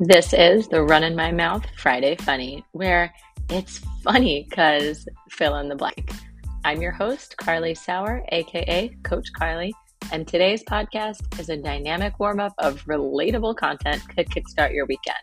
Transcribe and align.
This 0.00 0.34
is 0.34 0.68
the 0.68 0.82
Runnin' 0.82 1.16
My 1.16 1.32
Mouth 1.32 1.64
Friday 1.78 2.16
Funny, 2.16 2.62
where 2.72 3.14
it's 3.48 3.78
funny 4.04 4.46
because 4.46 5.08
fill 5.30 5.56
in 5.56 5.70
the 5.70 5.74
blank. 5.74 6.12
I'm 6.66 6.82
your 6.82 6.92
host, 6.92 7.34
Carly 7.38 7.74
Sauer, 7.74 8.22
aka 8.28 8.90
Coach 9.04 9.32
Carly, 9.32 9.72
and 10.12 10.28
today's 10.28 10.62
podcast 10.64 11.40
is 11.40 11.48
a 11.48 11.56
dynamic 11.56 12.20
warm 12.20 12.40
up 12.40 12.52
of 12.58 12.84
relatable 12.84 13.56
content 13.56 14.02
to 14.14 14.24
kickstart 14.26 14.74
your 14.74 14.84
weekend. 14.84 15.16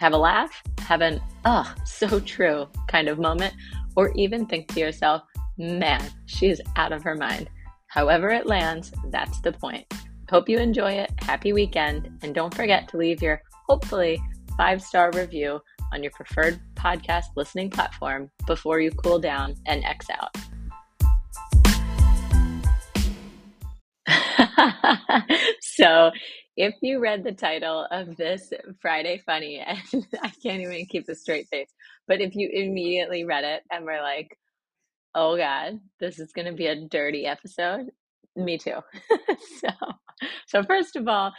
Have 0.00 0.12
a 0.12 0.18
laugh, 0.18 0.52
have 0.80 1.00
an, 1.00 1.18
oh, 1.46 1.74
so 1.86 2.20
true 2.20 2.68
kind 2.88 3.08
of 3.08 3.18
moment, 3.18 3.54
or 3.96 4.12
even 4.16 4.44
think 4.44 4.68
to 4.74 4.80
yourself, 4.80 5.22
man, 5.56 6.02
she's 6.26 6.60
out 6.76 6.92
of 6.92 7.02
her 7.02 7.14
mind. 7.14 7.48
However, 7.86 8.28
it 8.28 8.44
lands, 8.44 8.92
that's 9.06 9.40
the 9.40 9.52
point. 9.52 9.90
Hope 10.28 10.46
you 10.46 10.58
enjoy 10.58 10.92
it. 10.92 11.10
Happy 11.20 11.54
weekend. 11.54 12.18
And 12.22 12.34
don't 12.34 12.54
forget 12.54 12.86
to 12.88 12.98
leave 12.98 13.20
your 13.22 13.42
hopefully 13.70 14.20
five 14.56 14.82
star 14.82 15.12
review 15.12 15.60
on 15.92 16.02
your 16.02 16.10
preferred 16.10 16.58
podcast 16.74 17.26
listening 17.36 17.70
platform 17.70 18.28
before 18.44 18.80
you 18.80 18.90
cool 18.90 19.20
down 19.20 19.54
and 19.64 19.84
X 19.84 20.06
out. 20.10 20.36
so, 25.60 26.10
if 26.56 26.74
you 26.82 26.98
read 26.98 27.22
the 27.22 27.30
title 27.30 27.86
of 27.92 28.16
this 28.16 28.52
Friday 28.82 29.22
Funny, 29.24 29.60
and 29.64 30.04
I 30.20 30.32
can't 30.42 30.62
even 30.62 30.86
keep 30.86 31.08
a 31.08 31.14
straight 31.14 31.46
face, 31.46 31.70
but 32.08 32.20
if 32.20 32.34
you 32.34 32.50
immediately 32.52 33.22
read 33.24 33.44
it 33.44 33.62
and 33.70 33.84
were 33.84 34.02
like, 34.02 34.36
oh 35.14 35.36
God, 35.36 35.78
this 36.00 36.18
is 36.18 36.32
going 36.32 36.46
to 36.46 36.54
be 36.54 36.66
a 36.66 36.88
dirty 36.88 37.24
episode, 37.24 37.86
me 38.34 38.58
too. 38.58 38.78
so, 39.60 39.68
so 40.48 40.64
first 40.64 40.96
of 40.96 41.06
all, 41.06 41.32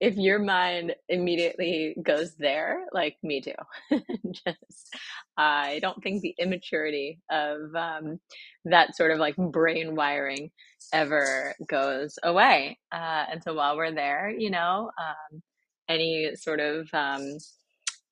if 0.00 0.16
your 0.16 0.38
mind 0.38 0.94
immediately 1.08 1.96
goes 2.02 2.34
there, 2.36 2.86
like 2.92 3.16
me 3.22 3.40
too, 3.40 3.52
just 4.32 4.96
I 5.38 5.78
don't 5.80 6.02
think 6.02 6.22
the 6.22 6.34
immaturity 6.38 7.20
of 7.30 7.74
um, 7.74 8.20
that 8.66 8.96
sort 8.96 9.10
of 9.10 9.18
like 9.18 9.36
brain 9.36 9.94
wiring 9.94 10.50
ever 10.92 11.54
goes 11.68 12.18
away. 12.22 12.78
Uh, 12.92 13.24
and 13.32 13.42
so 13.42 13.54
while 13.54 13.76
we're 13.76 13.92
there, 13.94 14.30
you 14.36 14.50
know, 14.50 14.90
um, 15.00 15.42
any 15.88 16.32
sort 16.36 16.60
of 16.60 16.88
um, 16.92 17.38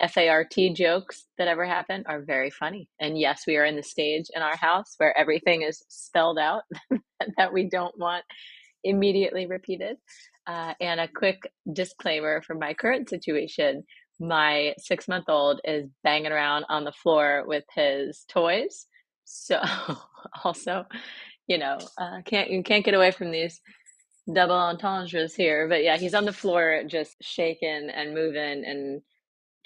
FART 0.09 0.55
jokes 0.75 1.27
that 1.39 1.48
ever 1.48 1.65
happen 1.67 2.05
are 2.07 2.23
very 2.23 2.51
funny. 2.51 2.89
And 3.01 3.19
yes, 3.19 3.45
we 3.47 3.57
are 3.57 3.65
in 3.65 3.77
the 3.77 3.83
stage 3.83 4.27
in 4.35 4.43
our 4.43 4.57
house 4.57 4.95
where 4.98 5.17
everything 5.19 5.63
is 5.63 5.83
spelled 5.89 6.39
out 6.39 6.63
that 7.39 7.53
we 7.53 7.69
don't 7.69 7.98
want 7.98 8.25
immediately 8.85 9.47
repeated. 9.47 9.97
Uh, 10.47 10.75
and 10.81 11.00
a 11.00 11.09
quick 11.09 11.50
disclaimer 11.73 12.42
for 12.42 12.55
my 12.55 12.75
current 12.75 13.09
situation 13.09 13.83
my 14.20 14.75
six 14.78 15.09
month 15.09 15.28
old 15.28 15.61
is 15.64 15.89
banging 16.03 16.33
around 16.33 16.64
on 16.69 16.84
the 16.84 16.92
floor 16.92 17.45
with 17.47 17.64
his 17.75 18.25
toys. 18.28 18.86
So, 19.25 19.61
also, 20.45 20.84
you 21.47 21.59
know, 21.59 21.78
uh, 21.98 22.23
can't 22.25 22.51
you 22.51 22.62
can't 22.62 22.84
get 22.84 22.95
away 22.95 23.11
from 23.11 23.31
these 23.31 23.61
double 24.33 24.55
entendres 24.55 25.34
here. 25.34 25.69
But 25.69 25.83
yeah, 25.83 25.97
he's 25.97 26.14
on 26.14 26.25
the 26.25 26.33
floor 26.33 26.83
just 26.86 27.17
shaking 27.20 27.91
and 27.91 28.14
moving 28.14 28.64
and 28.64 29.03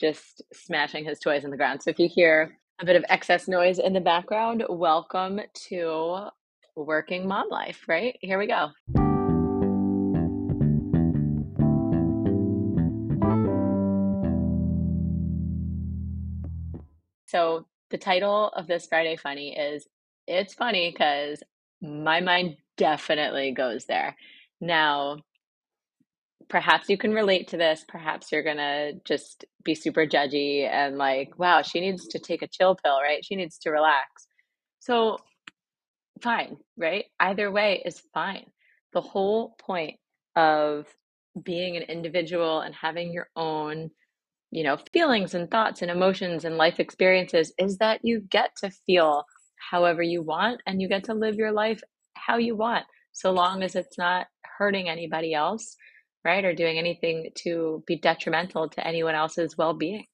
just 0.00 0.42
smashing 0.52 1.04
his 1.04 1.18
toys 1.18 1.44
on 1.44 1.50
the 1.50 1.56
ground. 1.56 1.82
So 1.82 1.90
if 1.90 1.98
you 1.98 2.08
hear 2.08 2.56
a 2.80 2.86
bit 2.86 2.96
of 2.96 3.04
excess 3.08 3.48
noise 3.48 3.78
in 3.78 3.92
the 3.92 4.00
background, 4.00 4.64
welcome 4.68 5.40
to 5.68 6.28
working 6.76 7.26
mom 7.26 7.48
life, 7.50 7.84
right? 7.88 8.16
Here 8.20 8.38
we 8.38 8.46
go. 8.46 9.07
So 17.28 17.66
the 17.90 17.98
title 17.98 18.48
of 18.56 18.66
this 18.66 18.86
Friday 18.86 19.16
Funny 19.16 19.56
is 19.56 19.86
It's 20.26 20.54
Funny 20.54 20.90
because 20.90 21.42
my 21.82 22.20
mind 22.20 22.56
definitely 22.78 23.52
goes 23.52 23.84
there. 23.84 24.16
Now, 24.62 25.18
perhaps 26.48 26.88
you 26.88 26.96
can 26.96 27.12
relate 27.12 27.48
to 27.48 27.58
this. 27.58 27.84
Perhaps 27.86 28.32
you're 28.32 28.42
going 28.42 28.56
to 28.56 28.94
just 29.04 29.44
be 29.62 29.74
super 29.74 30.06
judgy 30.06 30.66
and 30.66 30.96
like, 30.96 31.38
wow, 31.38 31.60
she 31.60 31.80
needs 31.80 32.08
to 32.08 32.18
take 32.18 32.40
a 32.40 32.48
chill 32.48 32.76
pill, 32.82 32.98
right? 32.98 33.22
She 33.22 33.36
needs 33.36 33.58
to 33.58 33.70
relax. 33.70 34.26
So, 34.80 35.18
fine, 36.22 36.56
right? 36.78 37.04
Either 37.20 37.50
way 37.50 37.82
is 37.84 38.02
fine. 38.14 38.46
The 38.94 39.02
whole 39.02 39.54
point 39.60 39.96
of 40.34 40.86
being 41.42 41.76
an 41.76 41.82
individual 41.82 42.60
and 42.60 42.74
having 42.74 43.12
your 43.12 43.28
own 43.36 43.90
you 44.50 44.64
know, 44.64 44.78
feelings 44.92 45.34
and 45.34 45.50
thoughts 45.50 45.82
and 45.82 45.90
emotions 45.90 46.44
and 46.44 46.56
life 46.56 46.80
experiences 46.80 47.52
is 47.58 47.78
that 47.78 48.00
you 48.02 48.20
get 48.20 48.50
to 48.62 48.70
feel 48.70 49.24
however 49.70 50.02
you 50.02 50.22
want 50.22 50.60
and 50.66 50.80
you 50.80 50.88
get 50.88 51.04
to 51.04 51.14
live 51.14 51.36
your 51.36 51.52
life 51.52 51.82
how 52.14 52.36
you 52.36 52.56
want, 52.56 52.84
so 53.12 53.30
long 53.30 53.62
as 53.62 53.74
it's 53.76 53.98
not 53.98 54.26
hurting 54.58 54.88
anybody 54.88 55.34
else, 55.34 55.76
right? 56.24 56.44
Or 56.44 56.54
doing 56.54 56.78
anything 56.78 57.30
to 57.44 57.82
be 57.86 57.96
detrimental 57.96 58.68
to 58.70 58.86
anyone 58.86 59.14
else's 59.14 59.56
well 59.56 59.74
being. 59.74 60.04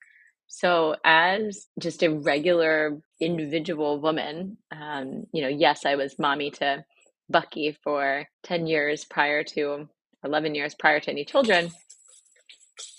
So, 0.47 0.97
as 1.05 1.67
just 1.81 2.03
a 2.03 2.13
regular 2.13 2.99
individual 3.21 4.01
woman, 4.01 4.59
um, 4.71 5.25
you 5.33 5.43
know, 5.43 5.49
yes, 5.49 5.87
I 5.87 5.97
was 5.97 6.19
mommy 6.19 6.51
to 6.53 6.85
Bucky 7.31 7.77
for 7.83 8.27
10 8.45 8.67
years 8.67 9.05
prior 9.05 9.43
to 9.45 9.89
11 10.25 10.55
years 10.55 10.75
prior 10.75 11.01
to 11.01 11.11
any 11.11 11.25
children 11.25 11.71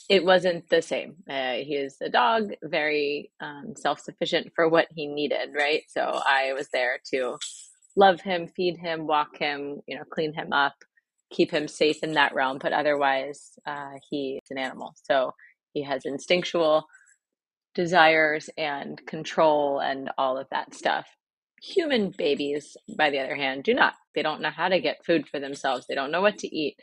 it 0.09 0.23
wasn't 0.23 0.69
the 0.69 0.81
same. 0.81 1.15
Uh, 1.29 1.53
he 1.55 1.75
is 1.75 1.97
a 2.01 2.09
dog, 2.09 2.51
very 2.63 3.31
um, 3.41 3.73
self 3.75 3.99
sufficient 3.99 4.51
for 4.55 4.69
what 4.69 4.87
he 4.95 5.07
needed, 5.07 5.49
right? 5.57 5.83
So 5.89 6.01
I 6.01 6.53
was 6.53 6.69
there 6.73 6.99
to 7.13 7.37
love 7.95 8.21
him, 8.21 8.47
feed 8.47 8.77
him, 8.77 9.07
walk 9.07 9.37
him, 9.37 9.81
you 9.87 9.97
know, 9.97 10.03
clean 10.11 10.33
him 10.33 10.53
up, 10.53 10.75
keep 11.31 11.51
him 11.51 11.67
safe 11.67 12.03
in 12.03 12.13
that 12.13 12.35
realm. 12.35 12.59
But 12.61 12.73
otherwise, 12.73 13.51
uh, 13.65 13.93
he's 14.09 14.41
an 14.51 14.57
animal. 14.59 14.93
So 15.03 15.33
he 15.73 15.83
has 15.83 16.05
instinctual 16.05 16.85
desires 17.75 18.49
and 18.57 19.05
control 19.07 19.79
and 19.79 20.11
all 20.17 20.37
of 20.37 20.47
that 20.51 20.73
stuff. 20.75 21.07
Human 21.63 22.11
babies, 22.17 22.77
by 22.97 23.09
the 23.09 23.19
other 23.19 23.35
hand, 23.35 23.63
do 23.63 23.73
not. 23.73 23.93
They 24.15 24.21
don't 24.21 24.41
know 24.41 24.51
how 24.51 24.69
to 24.69 24.79
get 24.81 25.05
food 25.05 25.27
for 25.29 25.39
themselves. 25.39 25.85
They 25.87 25.95
don't 25.95 26.11
know 26.11 26.21
what 26.21 26.37
to 26.39 26.47
eat 26.55 26.75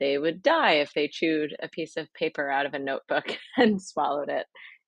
they 0.00 0.18
would 0.18 0.42
die 0.42 0.74
if 0.74 0.92
they 0.94 1.08
chewed 1.08 1.56
a 1.62 1.68
piece 1.68 1.96
of 1.96 2.12
paper 2.14 2.50
out 2.50 2.66
of 2.66 2.74
a 2.74 2.78
notebook 2.80 3.24
and 3.56 3.80
swallowed 3.80 4.28
it. 4.30 4.46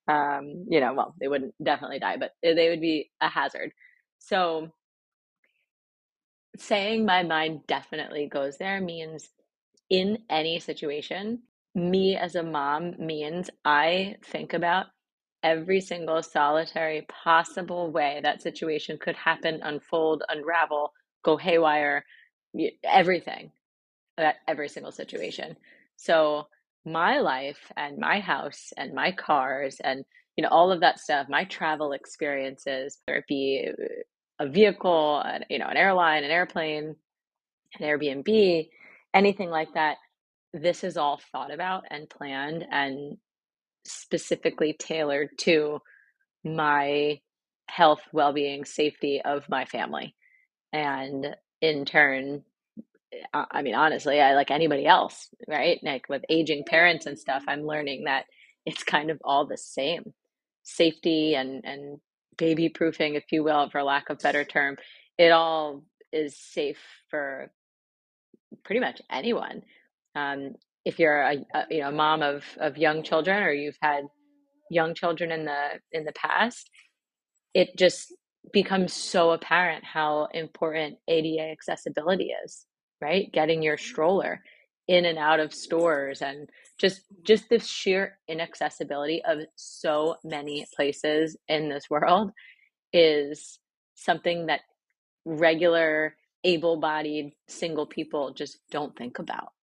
Um, 0.09 0.67
you 0.69 0.81
know, 0.81 0.93
well, 0.95 1.15
they 1.21 1.29
wouldn't 1.29 1.55
definitely 1.63 2.01
die, 2.01 2.17
but 2.19 2.33
they 2.43 2.69
would 2.69 2.81
be 2.81 3.11
a 3.21 3.29
hazard. 3.29 3.71
So 4.19 4.69
saying 6.59 7.05
my 7.07 7.23
mind 7.23 7.61
definitely 7.69 8.29
goes 8.29 8.59
there 8.59 8.81
means 8.81 9.31
in 9.91 10.19
any 10.31 10.61
situation, 10.61 11.43
me 11.75 12.17
as 12.17 12.35
a 12.35 12.43
mom 12.43 12.95
means 12.99 13.51
I 13.65 14.17
think 14.25 14.53
about 14.55 14.87
every 15.45 15.81
single 15.81 16.23
solitary 16.23 17.07
possible 17.09 17.93
way 17.93 18.19
that 18.23 18.43
situation 18.43 18.99
could 18.99 19.15
happen, 19.15 19.61
unfold, 19.63 20.25
unravel, 20.29 20.93
go 21.23 21.37
haywire, 21.37 22.05
everything 22.83 23.53
at 24.19 24.37
every 24.49 24.69
single 24.69 24.93
situation. 24.93 25.57
So 25.97 26.49
my 26.85 27.19
life 27.21 27.71
and 27.77 27.99
my 27.99 28.21
house 28.21 28.73
and 28.77 28.95
my 28.95 29.13
cars 29.13 29.77
and 29.83 30.05
you 30.37 30.43
know 30.43 30.49
all 30.49 30.73
of 30.73 30.81
that 30.81 30.99
stuff, 30.99 31.29
my 31.29 31.45
travel 31.45 31.93
experiences, 31.93 32.99
whether 33.07 33.19
it 33.19 33.27
be 33.29 33.69
uh, 33.71 33.85
a 34.41 34.49
vehicle, 34.49 35.23
you 35.49 35.59
know, 35.59 35.69
an 35.69 35.77
airline, 35.77 36.25
an 36.25 36.31
airplane, 36.33 36.97
an 37.79 37.87
Airbnb, 37.87 38.69
anything 39.15 39.51
like 39.51 39.73
that, 39.75 39.99
this 40.53 40.83
is 40.83 40.97
all 40.97 41.21
thought 41.31 41.53
about 41.53 41.85
and 41.91 42.11
planned 42.11 42.65
and 42.71 43.17
specifically 43.85 44.75
tailored 44.79 45.31
to 45.39 45.81
my 46.45 47.21
health, 47.67 48.01
well-being, 48.13 48.65
safety 48.65 49.21
of 49.25 49.49
my 49.49 49.65
family. 49.65 50.15
And 50.73 51.37
in 51.61 51.85
turn, 51.85 52.43
I 53.33 53.63
mean, 53.63 53.75
honestly, 53.75 54.21
I 54.21 54.35
like 54.35 54.51
anybody 54.51 54.87
else, 54.87 55.29
right? 55.47 55.79
Like 55.83 56.09
with 56.09 56.25
aging 56.29 56.65
parents 56.67 57.07
and 57.07 57.19
stuff, 57.19 57.45
I'm 57.47 57.67
learning 57.67 58.05
that 58.05 58.25
it's 58.67 58.83
kind 58.83 59.11
of 59.11 59.21
all 59.25 59.47
the 59.47 59.57
same 59.57 60.13
safety 60.63 61.35
and, 61.35 61.65
and 61.65 62.01
baby 62.37 62.69
proofing, 62.69 63.15
if 63.15 63.25
you 63.31 63.45
will, 63.45 63.71
for 63.71 63.83
lack 63.83 64.11
of 64.11 64.19
better 64.19 64.45
term. 64.45 64.77
It 65.17 65.31
all 65.31 65.85
is 66.13 66.37
safe 66.37 66.81
for 67.11 67.51
pretty 68.65 68.81
much 68.81 69.01
anyone. 69.11 69.63
Um, 70.15 70.55
if 70.85 70.99
you're 70.99 71.23
a, 71.23 71.37
a, 71.55 71.65
you 71.71 71.81
know 71.81 71.91
mom 71.91 72.23
of 72.23 72.45
of 72.59 72.77
young 72.77 73.03
children 73.03 73.43
or 73.43 73.53
you've 73.53 73.79
had 73.81 74.05
young 74.71 74.95
children 74.95 75.33
in 75.33 75.45
the 75.45 75.81
in 75.93 76.05
the 76.05 76.13
past, 76.13 76.71
it 77.55 77.77
just 77.77 78.13
becomes 78.53 78.93
so 78.93 79.31
apparent 79.31 79.85
how 79.85 80.29
important 80.35 80.99
ADA 81.09 81.51
accessibility 81.51 82.31
is 82.45 82.67
right? 83.05 83.31
Getting 83.33 83.63
your 83.63 83.77
mm-hmm. 83.77 83.85
stroller 83.85 84.43
in 84.87 85.07
and 85.07 85.19
out 85.19 85.41
of 85.41 85.55
stores 85.55 86.21
and 86.21 86.49
just 86.79 87.03
just 87.23 87.49
the 87.49 87.59
sheer 87.59 88.19
inaccessibility 88.29 89.23
of 89.25 89.39
so 89.57 90.17
many 90.23 90.67
places 90.77 91.39
in 91.49 91.71
this 91.71 91.89
world 91.89 92.31
is 92.93 93.59
something 93.95 94.47
that 94.47 94.61
regular 95.25 96.15
able-bodied 96.45 97.33
single 97.49 97.87
people 97.87 98.35
just 98.35 98.59
don't 98.71 98.95
think 98.95 99.19
about 99.19 99.54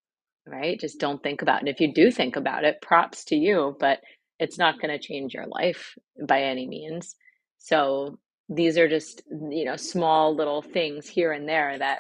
right? 0.48 0.80
Just 0.80 1.00
don't 1.00 1.22
think 1.22 1.42
about 1.42 1.58
it 1.58 1.60
and 1.62 1.70
if 1.70 1.80
you 1.80 1.94
do 1.94 2.12
think 2.12 2.36
about 2.36 2.64
it 2.64 2.82
props 2.82 3.26
to 3.26 3.36
you 3.36 3.76
but 3.80 4.00
it's 4.40 4.58
not 4.58 4.82
going 4.82 4.90
to 4.90 5.00
change 5.00 5.34
your 5.36 5.46
life 5.46 5.96
by 6.28 6.42
any 6.42 6.68
means. 6.68 7.16
So 7.60 8.18
these 8.50 8.78
are 8.78 8.90
just 8.90 9.22
you 9.30 9.66
know 9.66 9.78
small 9.78 10.36
little 10.36 10.62
things 10.62 11.08
here 11.08 11.32
and 11.32 11.48
there 11.48 11.78
that 11.78 12.00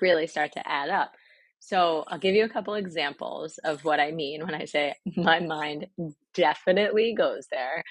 really 0.00 0.26
start 0.26 0.52
to 0.52 0.68
add 0.68 0.90
up. 0.90 1.12
So 1.60 2.04
I'll 2.08 2.18
give 2.18 2.34
you 2.34 2.44
a 2.44 2.48
couple 2.48 2.74
examples 2.74 3.58
of 3.64 3.84
what 3.84 4.00
I 4.00 4.10
mean 4.10 4.44
when 4.44 4.54
I 4.54 4.66
say 4.66 4.94
mm-hmm. 5.08 5.22
my 5.22 5.40
mind 5.40 5.86
definitely 6.34 7.14
goes 7.16 7.46
there 7.50 7.82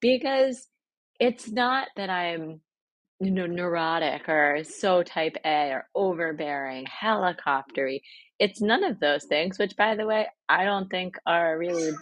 because 0.00 0.66
it's 1.20 1.50
not 1.50 1.88
that 1.96 2.10
I'm 2.10 2.60
you 3.22 3.30
know 3.30 3.46
neurotic 3.46 4.28
or 4.28 4.64
so 4.64 5.04
type 5.04 5.36
A 5.46 5.70
or 5.72 5.88
overbearing, 5.94 6.86
helicoptery. 6.86 8.02
It's 8.40 8.60
none 8.60 8.84
of 8.84 9.00
those 9.00 9.26
things, 9.26 9.58
which 9.58 9.76
by 9.76 9.96
the 9.96 10.06
way, 10.06 10.26
I 10.48 10.64
don't 10.64 10.90
think 10.90 11.16
are 11.26 11.58
really 11.58 11.92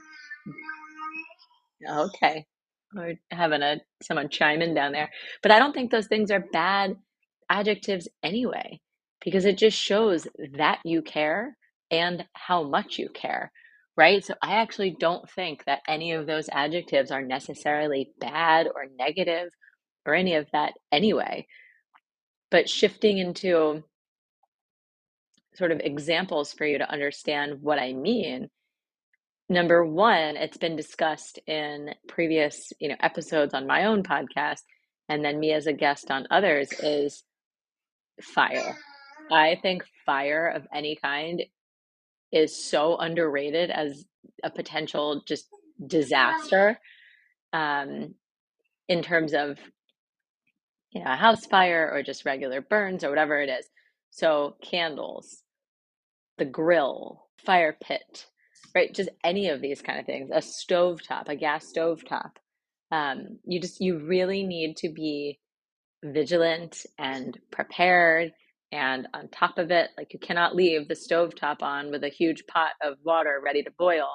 okay. 1.88 2.46
We're 2.94 3.20
having 3.30 3.62
a 3.62 3.80
someone 4.02 4.30
chime 4.30 4.62
in 4.62 4.74
down 4.74 4.92
there. 4.92 5.10
But 5.42 5.52
I 5.52 5.58
don't 5.60 5.74
think 5.74 5.90
those 5.90 6.08
things 6.08 6.30
are 6.30 6.44
bad 6.52 6.96
adjectives 7.50 8.08
anyway, 8.22 8.80
because 9.24 9.44
it 9.44 9.58
just 9.58 9.78
shows 9.78 10.26
that 10.58 10.80
you 10.84 11.02
care 11.02 11.56
and 11.90 12.24
how 12.34 12.64
much 12.64 12.98
you 12.98 13.10
care, 13.10 13.52
right? 13.96 14.24
So 14.24 14.34
I 14.42 14.56
actually 14.56 14.96
don't 14.98 15.30
think 15.30 15.64
that 15.66 15.80
any 15.88 16.12
of 16.12 16.26
those 16.26 16.48
adjectives 16.52 17.10
are 17.10 17.22
necessarily 17.22 18.12
bad 18.20 18.68
or 18.74 18.86
negative 18.98 19.50
or 20.06 20.14
any 20.14 20.34
of 20.34 20.46
that 20.52 20.74
anyway. 20.92 21.46
But 22.50 22.68
shifting 22.68 23.18
into 23.18 23.84
sort 25.54 25.72
of 25.72 25.80
examples 25.80 26.52
for 26.52 26.64
you 26.64 26.78
to 26.78 26.90
understand 26.90 27.60
what 27.60 27.78
I 27.78 27.92
mean. 27.92 28.48
Number 29.48 29.84
one, 29.84 30.36
it's 30.36 30.56
been 30.56 30.76
discussed 30.76 31.38
in 31.46 31.94
previous, 32.06 32.72
you 32.78 32.88
know, 32.88 32.96
episodes 33.00 33.52
on 33.52 33.66
my 33.66 33.86
own 33.86 34.02
podcast, 34.02 34.60
and 35.08 35.24
then 35.24 35.40
me 35.40 35.52
as 35.52 35.66
a 35.66 35.72
guest 35.72 36.10
on 36.10 36.26
others 36.30 36.72
is 36.72 37.24
fire. 38.22 38.76
I 39.30 39.58
think 39.60 39.84
fire 40.06 40.46
of 40.48 40.66
any 40.72 40.96
kind 40.96 41.42
is 42.32 42.64
so 42.64 42.96
underrated 42.96 43.70
as 43.70 44.04
a 44.44 44.50
potential 44.50 45.22
just 45.26 45.46
disaster 45.84 46.78
um, 47.52 48.14
in 48.88 49.02
terms 49.02 49.34
of 49.34 49.58
you 50.92 51.04
know 51.04 51.12
a 51.12 51.16
house 51.16 51.46
fire 51.46 51.90
or 51.92 52.02
just 52.02 52.24
regular 52.24 52.60
burns 52.60 53.04
or 53.04 53.10
whatever 53.10 53.40
it 53.40 53.48
is. 53.48 53.66
So 54.10 54.56
candles, 54.62 55.42
the 56.38 56.44
grill, 56.44 57.26
fire 57.44 57.76
pit, 57.82 58.26
right? 58.74 58.94
Just 58.94 59.10
any 59.24 59.48
of 59.48 59.60
these 59.60 59.82
kind 59.82 60.00
of 60.00 60.06
things. 60.06 60.30
A 60.32 60.42
stove 60.42 61.02
top, 61.06 61.28
a 61.28 61.36
gas 61.36 61.68
stove 61.68 62.04
top. 62.08 62.38
Um, 62.92 63.38
you 63.44 63.60
just 63.60 63.80
you 63.80 63.98
really 64.06 64.44
need 64.44 64.76
to 64.78 64.90
be 64.90 65.38
vigilant 66.04 66.86
and 66.98 67.38
prepared 67.50 68.32
and 68.72 69.08
on 69.14 69.28
top 69.28 69.58
of 69.58 69.70
it 69.70 69.90
like 69.98 70.12
you 70.12 70.18
cannot 70.18 70.54
leave 70.56 70.88
the 70.88 70.94
stove 70.94 71.34
top 71.34 71.62
on 71.62 71.90
with 71.90 72.04
a 72.04 72.08
huge 72.08 72.46
pot 72.46 72.72
of 72.82 72.96
water 73.04 73.40
ready 73.44 73.62
to 73.62 73.70
boil 73.78 74.08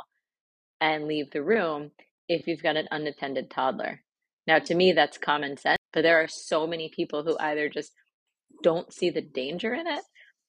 and 0.82 1.06
leave 1.06 1.30
the 1.32 1.44
room 1.44 1.92
if 2.30 2.48
you've 2.48 2.64
got 2.64 2.78
an 2.78 2.88
unattended 2.92 3.52
toddler 3.52 4.02
now 4.48 4.60
to 4.60 4.76
me 4.76 4.94
that's 4.94 5.18
common 5.18 5.58
sense 5.58 5.78
but 5.96 6.04
there 6.04 6.22
are 6.22 6.28
so 6.28 6.68
many 6.68 6.92
people 6.96 7.24
who 7.24 7.38
either 7.40 7.70
just 7.70 7.94
don't 8.62 8.94
see 8.94 9.10
the 9.10 9.22
danger 9.22 9.74
in 9.74 9.88
it 9.88 10.04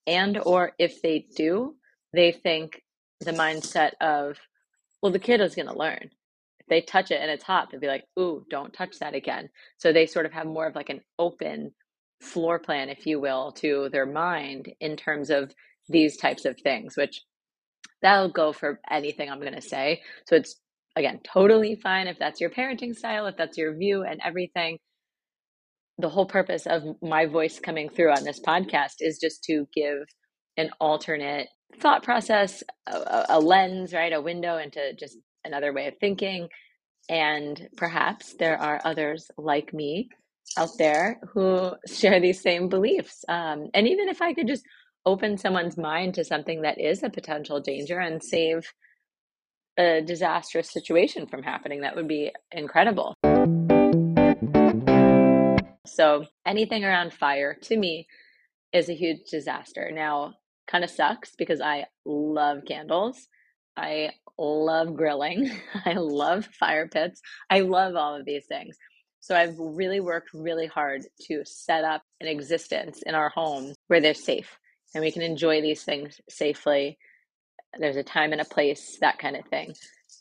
and 0.07 0.39
or 0.45 0.73
if 0.79 1.01
they 1.03 1.27
do 1.37 1.75
they 2.13 2.33
think 2.33 2.83
the 3.21 3.33
mindset 3.33 3.93
of 4.01 4.39
well 5.03 5.13
the 5.13 5.19
kid 5.19 5.41
is 5.41 5.55
going 5.55 5.69
to 5.69 5.79
learn. 5.79 6.11
If 6.61 6.67
they 6.69 6.81
touch 6.81 7.11
it 7.11 7.21
and 7.21 7.31
it's 7.31 7.45
hot 7.45 7.69
they'll 7.71 7.81
be 7.81 7.87
like 7.87 8.05
ooh 8.19 8.45
don't 8.51 8.73
touch 8.73 8.99
that 8.99 9.15
again. 9.15 9.49
So 9.79 9.93
they 9.93 10.07
sort 10.07 10.27
of 10.27 10.33
have 10.33 10.47
more 10.47 10.67
of 10.67 10.75
like 10.75 10.91
an 10.91 11.01
open 11.19 11.73
floor 12.21 12.59
plan 12.59 12.89
if 12.89 13.07
you 13.07 13.21
will 13.21 13.53
to 13.53 13.89
their 13.93 14.07
mind 14.07 14.73
in 14.81 14.97
terms 14.97 15.31
of 15.31 15.53
these 15.89 16.17
types 16.17 16.45
of 16.45 16.59
things 16.59 16.97
which 16.97 17.23
that'll 18.03 18.31
go 18.31 18.53
for 18.53 18.81
anything 18.91 19.31
i'm 19.31 19.41
going 19.41 19.55
to 19.55 19.61
say. 19.61 20.03
So 20.27 20.37
it's 20.37 20.57
again 20.97 21.21
totally 21.25 21.77
fine 21.77 22.09
if 22.09 22.19
that's 22.19 22.41
your 22.41 22.51
parenting 22.51 22.95
style 22.95 23.27
if 23.27 23.37
that's 23.37 23.59
your 23.59 23.77
view 23.77 24.03
and 24.03 24.21
everything 24.25 24.79
the 25.99 26.09
whole 26.09 26.27
purpose 26.27 26.67
of 26.67 26.83
my 27.03 27.27
voice 27.27 27.59
coming 27.59 27.89
through 27.89 28.13
on 28.13 28.25
this 28.25 28.41
podcast 28.41 28.97
is 29.01 29.19
just 29.19 29.43
to 29.45 29.67
give 29.75 29.99
an 30.57 30.71
alternate 30.81 31.49
thought 31.81 32.03
process, 32.03 32.63
a, 32.87 33.27
a, 33.31 33.41
lens, 33.41 33.93
right? 33.93 34.13
A 34.13 34.21
window 34.21 34.59
into 34.59 34.95
just 34.95 35.19
another 35.45 35.73
way 35.73 35.87
of 35.87 35.95
thinking. 35.99 36.49
And 37.09 37.69
perhaps 37.77 38.35
there 38.39 38.59
are 38.59 38.81
others 38.85 39.31
like 39.39 39.73
me 39.73 40.09
out 40.57 40.71
there 40.79 41.21
who 41.33 41.73
share 41.87 42.21
these 42.21 42.43
same 42.43 42.69
beliefs. 42.69 43.25
Um, 43.29 43.69
and 43.75 43.89
even 43.89 44.09
if 44.09 44.23
I 44.23 44.35
could 44.35 44.49
just 44.49 44.65
open 45.05 45.39
someone's 45.39 45.77
mind 45.79 46.15
to 46.15 46.25
something 46.25 46.63
that 46.63 46.81
is 46.81 47.03
a 47.03 47.11
potential 47.11 47.61
danger 47.61 47.99
and 47.99 48.23
save 48.23 48.73
a 49.79 50.03
disastrous 50.03 50.73
situation 50.73 51.27
from 51.27 51.43
happening, 51.43 51.83
that 51.83 51.97
would 51.97 52.09
be 52.09 52.33
incredible. 52.53 53.15
So 55.87 56.27
anything 56.45 56.85
around 56.85 57.13
fire 57.13 57.57
to 57.63 57.77
me 57.77 58.07
is 58.73 58.89
a 58.89 58.95
huge 58.95 59.31
disaster. 59.31 59.91
Now, 59.93 60.35
kind 60.67 60.85
of 60.85 60.91
sucks 60.91 61.35
because 61.37 61.61
I 61.61 61.87
love 62.05 62.65
candles. 62.67 63.29
I 63.77 64.11
love 64.39 64.95
grilling. 64.97 65.51
I 65.85 65.95
love 65.95 66.47
fire 66.47 66.89
pits. 66.89 67.21
I 67.51 67.61
love 67.61 67.95
all 67.97 68.17
of 68.17 68.25
these 68.25 68.47
things. 68.47 68.77
So 69.21 69.35
I've 69.35 69.59
really 69.59 70.01
worked 70.01 70.31
really 70.35 70.67
hard 70.67 71.03
to 71.29 71.43
set 71.45 71.85
up 71.85 72.03
an 72.21 72.29
existence 72.29 73.03
in 73.05 73.15
our 73.15 73.29
home 73.29 73.75
where 73.89 74.01
they're 74.01 74.15
safe 74.15 74.59
and 74.95 75.03
we 75.03 75.11
can 75.11 75.23
enjoy 75.23 75.61
these 75.61 75.83
things 75.83 76.21
safely. 76.29 76.99
There's 77.79 77.97
a 77.97 78.05
time 78.05 78.33
and 78.33 78.41
a 78.41 78.45
place, 78.45 78.99
that 79.01 79.19
kind 79.19 79.37
of 79.37 79.45
thing. 79.47 79.75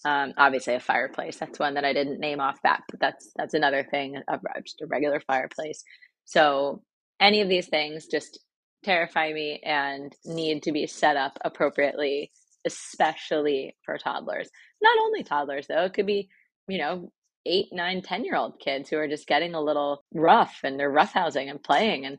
Um, 0.05 0.33
obviously, 0.37 0.75
a 0.75 0.79
fireplace. 0.79 1.37
That's 1.37 1.59
one 1.59 1.73
that 1.73 1.85
I 1.85 1.91
didn't 1.93 2.19
name 2.19 2.39
off 2.39 2.59
that, 2.63 2.83
but 2.89 2.99
that's 2.99 3.31
that's 3.35 3.55
another 3.55 3.83
thing. 3.83 4.21
Just 4.63 4.81
a 4.81 4.85
regular 4.85 5.19
fireplace. 5.19 5.83
So 6.25 6.83
any 7.19 7.41
of 7.41 7.49
these 7.49 7.67
things 7.67 8.05
just 8.05 8.39
terrify 8.83 9.33
me 9.33 9.59
and 9.63 10.13
need 10.23 10.63
to 10.63 10.71
be 10.71 10.85
set 10.85 11.17
up 11.17 11.39
appropriately, 11.43 12.31
especially 12.65 13.75
for 13.83 13.97
toddlers. 13.97 14.49
Not 14.81 14.97
only 14.99 15.23
toddlers 15.23 15.65
though; 15.67 15.85
it 15.85 15.93
could 15.93 16.05
be 16.05 16.29
you 16.67 16.77
know 16.77 17.11
eight, 17.45 17.67
nine, 17.71 18.01
ten 18.01 18.23
year 18.25 18.35
old 18.35 18.59
kids 18.59 18.89
who 18.89 18.97
are 18.97 19.07
just 19.07 19.27
getting 19.27 19.55
a 19.55 19.61
little 19.61 20.03
rough 20.13 20.59
and 20.63 20.79
they're 20.79 20.91
roughhousing 20.91 21.49
and 21.49 21.63
playing 21.63 22.05
and 22.05 22.17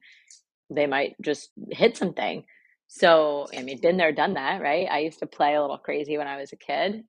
they 0.71 0.87
might 0.87 1.15
just 1.21 1.51
hit 1.71 1.97
something. 1.97 2.45
So, 2.89 3.47
I 3.57 3.63
mean, 3.63 3.81
been 3.81 3.97
there, 3.97 4.13
done 4.13 4.35
that, 4.35 4.63
right? 4.63 4.89
I 4.91 5.01
used 5.01 5.19
to 5.19 5.27
play 5.27 5.55
a 5.55 5.61
little 5.61 5.79
crazy 5.79 6.17
when 6.19 6.29
I 6.29 6.37
was 6.37 6.53
a 6.53 6.57
kid. 6.57 7.05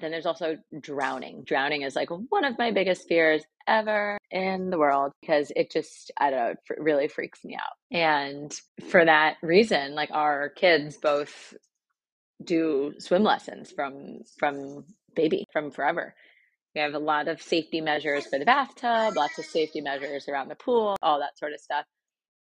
Then 0.00 0.10
there's 0.10 0.26
also 0.26 0.56
drowning. 0.80 1.42
Drowning 1.44 1.82
is 1.82 1.94
like 1.94 2.08
one 2.10 2.44
of 2.44 2.58
my 2.58 2.70
biggest 2.70 3.06
fears 3.08 3.42
ever 3.66 4.18
in 4.30 4.70
the 4.70 4.78
world 4.78 5.12
because 5.20 5.52
it 5.54 5.70
just, 5.70 6.10
I 6.16 6.30
don't 6.30 6.38
know, 6.38 6.50
it 6.50 6.80
really 6.80 7.08
freaks 7.08 7.44
me 7.44 7.54
out. 7.56 7.96
And 7.96 8.52
for 8.88 9.04
that 9.04 9.36
reason, 9.42 9.94
like 9.94 10.10
our 10.10 10.48
kids 10.48 10.96
both 10.96 11.54
do 12.42 12.94
swim 12.98 13.22
lessons 13.22 13.70
from 13.70 14.20
from 14.38 14.84
baby 15.14 15.44
from 15.52 15.70
forever. 15.70 16.14
We 16.74 16.80
have 16.80 16.94
a 16.94 16.98
lot 16.98 17.28
of 17.28 17.42
safety 17.42 17.80
measures 17.80 18.26
for 18.26 18.38
the 18.38 18.44
bathtub, 18.44 19.16
lots 19.16 19.38
of 19.38 19.44
safety 19.44 19.80
measures 19.80 20.28
around 20.28 20.48
the 20.48 20.54
pool, 20.54 20.96
all 21.02 21.18
that 21.18 21.36
sort 21.38 21.52
of 21.52 21.60
stuff. 21.60 21.84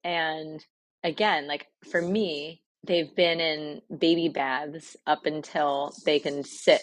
And 0.02 0.64
again, 1.04 1.46
like 1.46 1.66
for 1.90 2.02
me, 2.02 2.62
they've 2.84 3.14
been 3.14 3.40
in 3.40 3.80
baby 3.96 4.28
baths 4.28 4.96
up 5.06 5.26
until 5.26 5.92
they 6.04 6.18
can 6.18 6.42
sit 6.42 6.82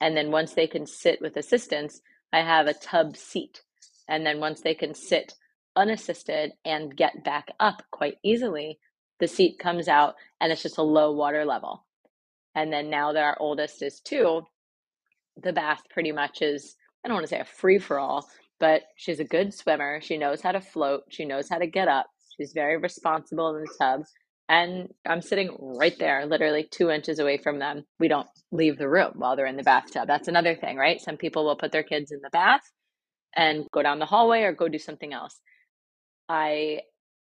and 0.00 0.16
then 0.16 0.30
once 0.30 0.54
they 0.54 0.66
can 0.66 0.86
sit 0.86 1.20
with 1.20 1.36
assistance, 1.36 2.00
I 2.32 2.40
have 2.40 2.66
a 2.66 2.74
tub 2.74 3.16
seat. 3.16 3.62
And 4.08 4.24
then 4.24 4.40
once 4.40 4.60
they 4.60 4.74
can 4.74 4.94
sit 4.94 5.34
unassisted 5.74 6.52
and 6.64 6.96
get 6.96 7.24
back 7.24 7.48
up 7.60 7.82
quite 7.90 8.16
easily, 8.22 8.78
the 9.20 9.28
seat 9.28 9.58
comes 9.58 9.88
out 9.88 10.14
and 10.40 10.52
it's 10.52 10.62
just 10.62 10.78
a 10.78 10.82
low 10.82 11.12
water 11.12 11.44
level. 11.44 11.84
And 12.54 12.72
then 12.72 12.90
now 12.90 13.12
that 13.12 13.22
our 13.22 13.36
oldest 13.40 13.82
is 13.82 14.00
two, 14.00 14.42
the 15.42 15.52
bath 15.52 15.82
pretty 15.90 16.12
much 16.12 16.42
is, 16.42 16.76
I 17.04 17.08
don't 17.08 17.16
want 17.16 17.24
to 17.24 17.30
say 17.30 17.40
a 17.40 17.44
free 17.44 17.78
for 17.78 17.98
all, 17.98 18.28
but 18.58 18.82
she's 18.96 19.20
a 19.20 19.24
good 19.24 19.52
swimmer. 19.52 20.00
She 20.00 20.16
knows 20.16 20.40
how 20.40 20.52
to 20.52 20.60
float. 20.60 21.04
She 21.10 21.24
knows 21.24 21.48
how 21.48 21.58
to 21.58 21.66
get 21.66 21.88
up. 21.88 22.06
She's 22.36 22.52
very 22.52 22.76
responsible 22.76 23.54
in 23.54 23.62
the 23.62 23.74
tub. 23.78 24.02
And 24.48 24.88
I'm 25.04 25.22
sitting 25.22 25.56
right 25.58 25.98
there, 25.98 26.24
literally 26.26 26.68
two 26.70 26.90
inches 26.90 27.18
away 27.18 27.38
from 27.38 27.58
them. 27.58 27.84
We 27.98 28.08
don't 28.08 28.28
leave 28.52 28.78
the 28.78 28.88
room 28.88 29.14
while 29.16 29.34
they're 29.34 29.46
in 29.46 29.56
the 29.56 29.64
bathtub. 29.64 30.06
That's 30.06 30.28
another 30.28 30.54
thing, 30.54 30.76
right? 30.76 31.00
Some 31.00 31.16
people 31.16 31.44
will 31.44 31.56
put 31.56 31.72
their 31.72 31.82
kids 31.82 32.12
in 32.12 32.20
the 32.22 32.30
bath 32.30 32.60
and 33.34 33.66
go 33.72 33.82
down 33.82 33.98
the 33.98 34.06
hallway 34.06 34.42
or 34.42 34.52
go 34.52 34.68
do 34.68 34.78
something 34.78 35.12
else. 35.12 35.40
I 36.28 36.80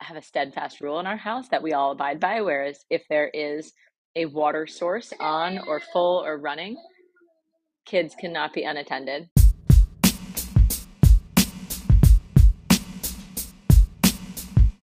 have 0.01 0.18
a 0.18 0.22
steadfast 0.22 0.82
rule 0.82 1.00
in 1.00 1.08
our 1.08 1.18
house 1.18 1.50
that 1.50 1.63
we 1.63 1.74
all 1.74 1.92
abide 1.92 2.20
by, 2.20 2.42
whereas 2.42 2.86
if 2.89 3.04
there 3.10 3.28
is 3.28 3.74
a 4.16 4.25
water 4.25 4.68
source 4.68 5.12
on 5.20 5.60
or 5.68 5.80
full 5.80 6.24
or 6.24 6.38
running, 6.38 6.78
kids 7.86 8.16
cannot 8.20 8.54
be 8.54 8.63
unattended. 8.63 9.30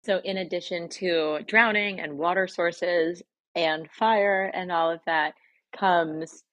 So, 0.07 0.21
in 0.23 0.37
addition 0.37 0.89
to 1.01 1.41
drowning 1.49 1.99
and 1.99 2.17
water 2.17 2.47
sources 2.47 3.25
and 3.57 3.91
fire 3.91 4.53
and 4.55 4.71
all 4.71 4.89
of 4.89 5.01
that, 5.07 5.35
comes 5.77 6.45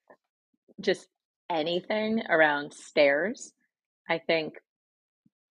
just 0.81 1.07
anything 1.51 2.24
around 2.29 2.74
stairs. 2.74 3.53
I 4.10 4.17
think 4.17 4.55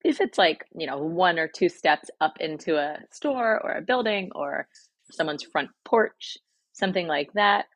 if 0.04 0.20
it's 0.20 0.36
like, 0.36 0.64
you 0.76 0.88
know, 0.88 0.98
one 0.98 1.38
or 1.38 1.46
two 1.46 1.68
steps 1.68 2.10
up 2.20 2.38
into 2.40 2.76
a 2.76 2.98
store 3.12 3.60
or 3.62 3.74
a 3.74 3.82
building 3.82 4.32
or 4.34 4.66
someone's 5.12 5.44
front 5.44 5.70
porch, 5.84 6.36
something 6.72 7.06
like 7.06 7.32
that, 7.34 7.66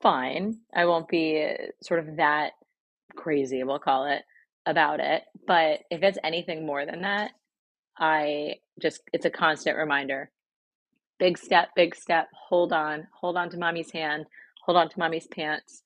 fine. 0.00 0.60
I 0.74 0.86
won't 0.86 1.08
be 1.08 1.54
sort 1.82 2.00
of 2.00 2.16
that 2.16 2.52
crazy, 3.16 3.62
we'll 3.64 3.78
call 3.78 4.06
it, 4.06 4.22
about 4.64 5.00
it. 5.00 5.24
But 5.46 5.80
if 5.90 6.02
it's 6.02 6.18
anything 6.24 6.64
more 6.64 6.86
than 6.86 7.02
that, 7.02 7.32
I 7.98 8.56
just, 8.80 9.02
it's 9.12 9.26
a 9.26 9.30
constant 9.30 9.76
reminder. 9.76 10.30
Big 11.18 11.38
step, 11.38 11.70
big 11.76 11.94
step, 11.94 12.28
hold 12.48 12.72
on, 12.72 13.06
hold 13.18 13.36
on 13.36 13.50
to 13.50 13.58
mommy's 13.58 13.92
hand, 13.92 14.26
hold 14.64 14.78
on 14.78 14.88
to 14.88 14.98
mommy's 14.98 15.26
pants. 15.28 15.82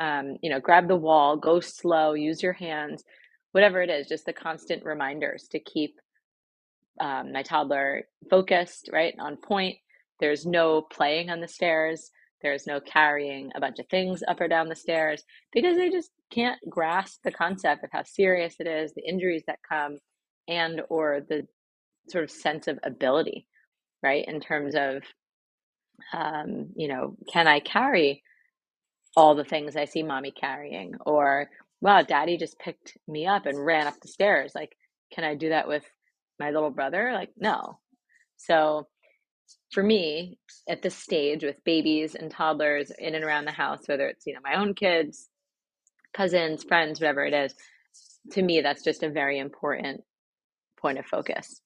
Um, 0.00 0.36
you 0.42 0.50
know, 0.50 0.60
grab 0.60 0.88
the 0.88 0.96
wall, 0.96 1.36
go 1.36 1.60
slow, 1.60 2.14
use 2.14 2.42
your 2.42 2.54
hands, 2.54 3.04
whatever 3.52 3.82
it 3.82 3.90
is, 3.90 4.08
just 4.08 4.26
the 4.26 4.32
constant 4.32 4.84
reminders 4.84 5.48
to 5.52 5.60
keep 5.60 5.94
um, 7.00 7.32
my 7.32 7.42
toddler 7.42 8.04
focused, 8.30 8.90
right, 8.92 9.14
on 9.20 9.36
point. 9.36 9.76
There's 10.20 10.46
no 10.46 10.82
playing 10.82 11.30
on 11.30 11.40
the 11.40 11.48
stairs. 11.48 12.10
There's 12.42 12.66
no 12.66 12.80
carrying 12.80 13.50
a 13.54 13.60
bunch 13.60 13.80
of 13.80 13.88
things 13.88 14.22
up 14.28 14.40
or 14.40 14.48
down 14.48 14.68
the 14.68 14.76
stairs 14.76 15.24
because 15.52 15.76
they 15.76 15.90
just 15.90 16.10
can't 16.32 16.58
grasp 16.68 17.20
the 17.24 17.32
concept 17.32 17.84
of 17.84 17.90
how 17.92 18.04
serious 18.04 18.56
it 18.60 18.66
is, 18.66 18.92
the 18.94 19.08
injuries 19.08 19.44
that 19.46 19.60
come, 19.68 19.98
and 20.48 20.82
or 20.88 21.20
the 21.28 21.46
sort 22.08 22.24
of 22.24 22.30
sense 22.30 22.68
of 22.68 22.78
ability, 22.82 23.46
right? 24.02 24.24
In 24.26 24.40
terms 24.40 24.74
of, 24.76 25.02
um, 26.12 26.70
you 26.76 26.88
know, 26.88 27.16
can 27.32 27.46
I 27.48 27.60
carry 27.60 28.22
all 29.16 29.34
the 29.34 29.44
things 29.44 29.76
I 29.76 29.86
see 29.86 30.02
mommy 30.02 30.32
carrying? 30.32 30.94
Or, 31.06 31.50
wow, 31.80 32.02
daddy 32.02 32.36
just 32.36 32.58
picked 32.58 32.96
me 33.08 33.26
up 33.26 33.46
and 33.46 33.64
ran 33.64 33.86
up 33.86 34.00
the 34.00 34.08
stairs. 34.08 34.52
Like, 34.54 34.76
can 35.12 35.24
I 35.24 35.34
do 35.34 35.50
that 35.50 35.68
with 35.68 35.84
my 36.38 36.50
little 36.50 36.70
brother? 36.70 37.12
Like, 37.14 37.30
no. 37.38 37.78
So, 38.36 38.88
for 39.72 39.82
me, 39.82 40.38
at 40.68 40.82
this 40.82 40.96
stage 40.96 41.44
with 41.44 41.62
babies 41.64 42.14
and 42.14 42.30
toddlers 42.30 42.92
in 42.98 43.14
and 43.14 43.24
around 43.24 43.44
the 43.46 43.52
house, 43.52 43.80
whether 43.86 44.08
it's, 44.08 44.26
you 44.26 44.34
know, 44.34 44.40
my 44.42 44.56
own 44.60 44.74
kids, 44.74 45.28
cousins, 46.14 46.64
friends, 46.64 47.00
whatever 47.00 47.24
it 47.24 47.34
is, 47.34 47.54
to 48.32 48.42
me, 48.42 48.60
that's 48.60 48.84
just 48.84 49.02
a 49.02 49.10
very 49.10 49.38
important 49.38 50.02
point 50.80 50.98
of 50.98 51.06
focus. 51.06 51.60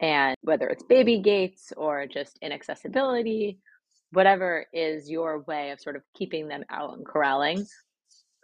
And 0.00 0.34
whether 0.42 0.68
it's 0.68 0.82
baby 0.82 1.20
gates 1.20 1.72
or 1.76 2.06
just 2.06 2.38
inaccessibility, 2.42 3.58
whatever 4.12 4.66
is 4.72 5.10
your 5.10 5.40
way 5.40 5.70
of 5.70 5.80
sort 5.80 5.96
of 5.96 6.02
keeping 6.14 6.48
them 6.48 6.64
out 6.70 6.96
and 6.96 7.06
corralling, 7.06 7.66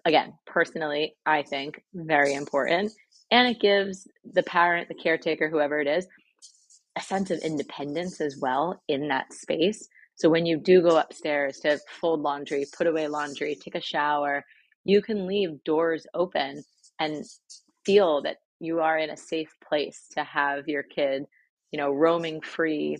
again, 0.05 0.35
personally, 0.47 1.14
I 1.26 1.43
think 1.43 1.83
very 1.95 2.35
important. 2.35 2.93
And 3.31 3.49
it 3.49 3.61
gives 3.61 4.07
the 4.25 4.43
parent, 4.43 4.88
the 4.88 4.95
caretaker, 4.95 5.49
whoever 5.49 5.81
it 5.81 5.87
is, 5.87 6.07
a 6.97 7.00
sense 7.00 7.31
of 7.31 7.38
independence 7.38 8.21
as 8.21 8.38
well 8.41 8.83
in 8.88 9.09
that 9.09 9.33
space. 9.33 9.88
So 10.17 10.29
when 10.29 10.47
you 10.47 10.59
do 10.59 10.83
go 10.83 10.99
upstairs 10.99 11.59
to 11.61 11.79
fold 12.00 12.21
laundry, 12.21 12.67
put 12.76 12.87
away 12.87 13.09
laundry, 13.09 13.55
take 13.55 13.75
a 13.75 13.81
shower, 13.81 14.45
you 14.85 15.00
can 15.00 15.26
leave 15.26 15.64
doors 15.64 16.07
open 16.14 16.62
and 16.99 17.25
feel 17.85 18.23
that 18.23 18.38
you 18.62 18.81
are 18.81 18.97
in 18.99 19.11
a 19.11 19.16
safe 19.16 19.54
place 19.66 20.07
to 20.12 20.23
have 20.25 20.69
your 20.69 20.85
kid, 20.85 21.25
you 21.73 21.78
know, 21.78 21.90
roaming 21.90 22.40
free, 22.40 22.99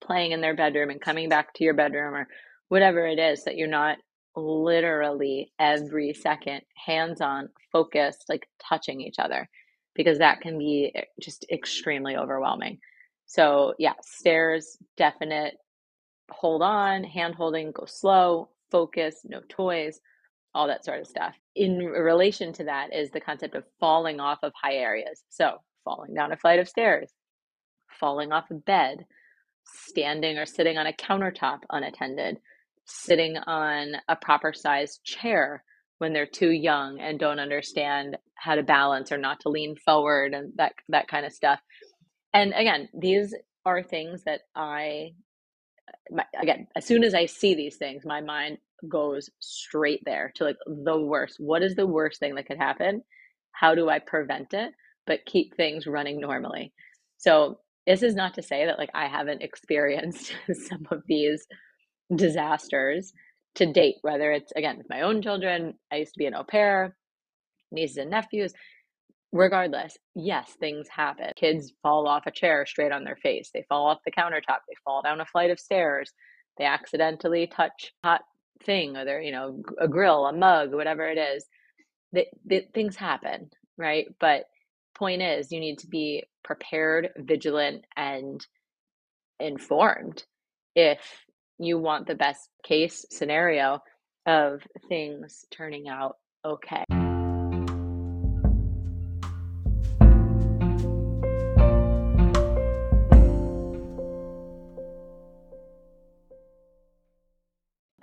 playing 0.00 0.32
in 0.32 0.40
their 0.40 0.54
bedroom 0.54 0.90
and 0.90 1.00
coming 1.00 1.28
back 1.28 1.52
to 1.54 1.64
your 1.64 1.74
bedroom 1.74 2.14
or 2.14 2.28
whatever 2.68 3.06
it 3.06 3.18
is 3.18 3.44
that 3.44 3.56
you're 3.56 3.66
not 3.68 3.98
literally 4.36 5.52
every 5.58 6.14
second 6.14 6.60
hands 6.86 7.20
on 7.20 7.48
focused 7.72 8.24
like 8.28 8.48
touching 8.62 9.00
each 9.00 9.18
other 9.18 9.48
because 9.94 10.18
that 10.18 10.40
can 10.40 10.58
be 10.58 10.92
eh, 10.94 11.02
just 11.20 11.44
extremely 11.50 12.16
overwhelming. 12.16 12.78
So 13.26 13.74
yeah 13.78 13.94
stairs 14.02 14.78
definite 14.96 15.54
hold 16.30 16.62
on 16.62 17.04
hand 17.04 17.34
holding 17.34 17.72
go 17.72 17.84
slow 17.86 18.50
focus 18.70 19.16
no 19.24 19.40
toys 19.48 20.00
all 20.58 20.66
that 20.66 20.84
sort 20.84 21.00
of 21.00 21.06
stuff. 21.06 21.36
In 21.54 21.78
relation 21.78 22.52
to 22.54 22.64
that 22.64 22.92
is 22.92 23.10
the 23.12 23.20
concept 23.20 23.54
of 23.54 23.64
falling 23.78 24.18
off 24.18 24.40
of 24.42 24.52
high 24.60 24.74
areas. 24.74 25.22
So, 25.28 25.58
falling 25.84 26.14
down 26.14 26.32
a 26.32 26.36
flight 26.36 26.58
of 26.58 26.68
stairs, 26.68 27.12
falling 28.00 28.32
off 28.32 28.50
a 28.50 28.54
bed, 28.54 29.06
standing 29.64 30.36
or 30.36 30.46
sitting 30.46 30.76
on 30.76 30.88
a 30.88 30.92
countertop 30.92 31.60
unattended, 31.70 32.38
sitting 32.86 33.36
on 33.38 33.92
a 34.08 34.16
proper 34.16 34.52
sized 34.52 35.04
chair 35.04 35.62
when 35.98 36.12
they're 36.12 36.26
too 36.26 36.50
young 36.50 36.98
and 37.00 37.20
don't 37.20 37.38
understand 37.38 38.16
how 38.34 38.56
to 38.56 38.64
balance 38.64 39.12
or 39.12 39.18
not 39.18 39.38
to 39.40 39.48
lean 39.48 39.76
forward 39.76 40.34
and 40.34 40.52
that 40.56 40.72
that 40.88 41.06
kind 41.06 41.24
of 41.24 41.32
stuff. 41.32 41.60
And 42.34 42.52
again, 42.52 42.88
these 42.98 43.32
are 43.64 43.84
things 43.84 44.24
that 44.24 44.40
I 44.56 45.12
again, 46.40 46.66
as 46.74 46.84
soon 46.84 47.04
as 47.04 47.14
I 47.14 47.26
see 47.26 47.54
these 47.54 47.76
things, 47.76 48.04
my 48.04 48.20
mind 48.20 48.58
goes 48.88 49.30
straight 49.40 50.02
there 50.04 50.32
to 50.36 50.44
like 50.44 50.56
the 50.66 50.98
worst. 51.00 51.36
What 51.38 51.62
is 51.62 51.74
the 51.74 51.86
worst 51.86 52.20
thing 52.20 52.34
that 52.36 52.46
could 52.46 52.58
happen? 52.58 53.02
How 53.52 53.74
do 53.74 53.88
I 53.88 53.98
prevent 53.98 54.54
it, 54.54 54.72
but 55.06 55.26
keep 55.26 55.56
things 55.56 55.86
running 55.86 56.20
normally? 56.20 56.72
So, 57.18 57.60
this 57.86 58.02
is 58.02 58.14
not 58.14 58.34
to 58.34 58.42
say 58.42 58.66
that 58.66 58.78
like 58.78 58.90
I 58.94 59.08
haven't 59.08 59.42
experienced 59.44 60.32
some 60.68 60.86
of 60.90 61.02
these 61.06 61.46
disasters 62.14 63.12
to 63.56 63.72
date, 63.72 63.96
whether 64.02 64.32
it's 64.32 64.52
again 64.56 64.78
with 64.78 64.88
my 64.90 65.02
own 65.02 65.22
children, 65.22 65.74
I 65.92 65.96
used 65.96 66.14
to 66.14 66.18
be 66.18 66.26
an 66.26 66.34
au 66.34 66.44
pair, 66.44 66.96
nieces 67.72 67.98
and 67.98 68.10
nephews. 68.10 68.52
Regardless, 69.32 69.96
yes, 70.14 70.56
things 70.58 70.88
happen. 70.88 71.32
Kids 71.36 71.72
fall 71.82 72.08
off 72.08 72.26
a 72.26 72.30
chair 72.30 72.64
straight 72.66 72.92
on 72.92 73.04
their 73.04 73.16
face. 73.16 73.50
They 73.52 73.66
fall 73.68 73.86
off 73.88 73.98
the 74.06 74.12
countertop. 74.12 74.60
They 74.68 74.74
fall 74.84 75.02
down 75.02 75.20
a 75.20 75.26
flight 75.26 75.50
of 75.50 75.60
stairs. 75.60 76.12
They 76.58 76.64
accidentally 76.64 77.46
touch 77.46 77.92
hot 78.02 78.22
thing 78.64 78.96
or 78.96 79.04
they're 79.04 79.20
you 79.20 79.32
know 79.32 79.62
a 79.78 79.88
grill 79.88 80.26
a 80.26 80.32
mug 80.32 80.74
whatever 80.74 81.06
it 81.06 81.18
is 81.18 81.46
that, 82.12 82.26
that 82.46 82.72
things 82.72 82.96
happen 82.96 83.50
right? 83.78 84.08
But 84.18 84.44
point 84.94 85.22
is 85.22 85.52
you 85.52 85.60
need 85.60 85.78
to 85.78 85.86
be 85.86 86.24
prepared 86.44 87.10
vigilant 87.16 87.84
and 87.96 88.44
informed 89.40 90.24
if 90.74 90.98
you 91.58 91.78
want 91.78 92.06
the 92.06 92.14
best 92.16 92.50
case 92.64 93.06
scenario 93.10 93.80
of 94.26 94.60
things 94.88 95.44
turning 95.50 95.88
out 95.88 96.16
okay 96.44 96.84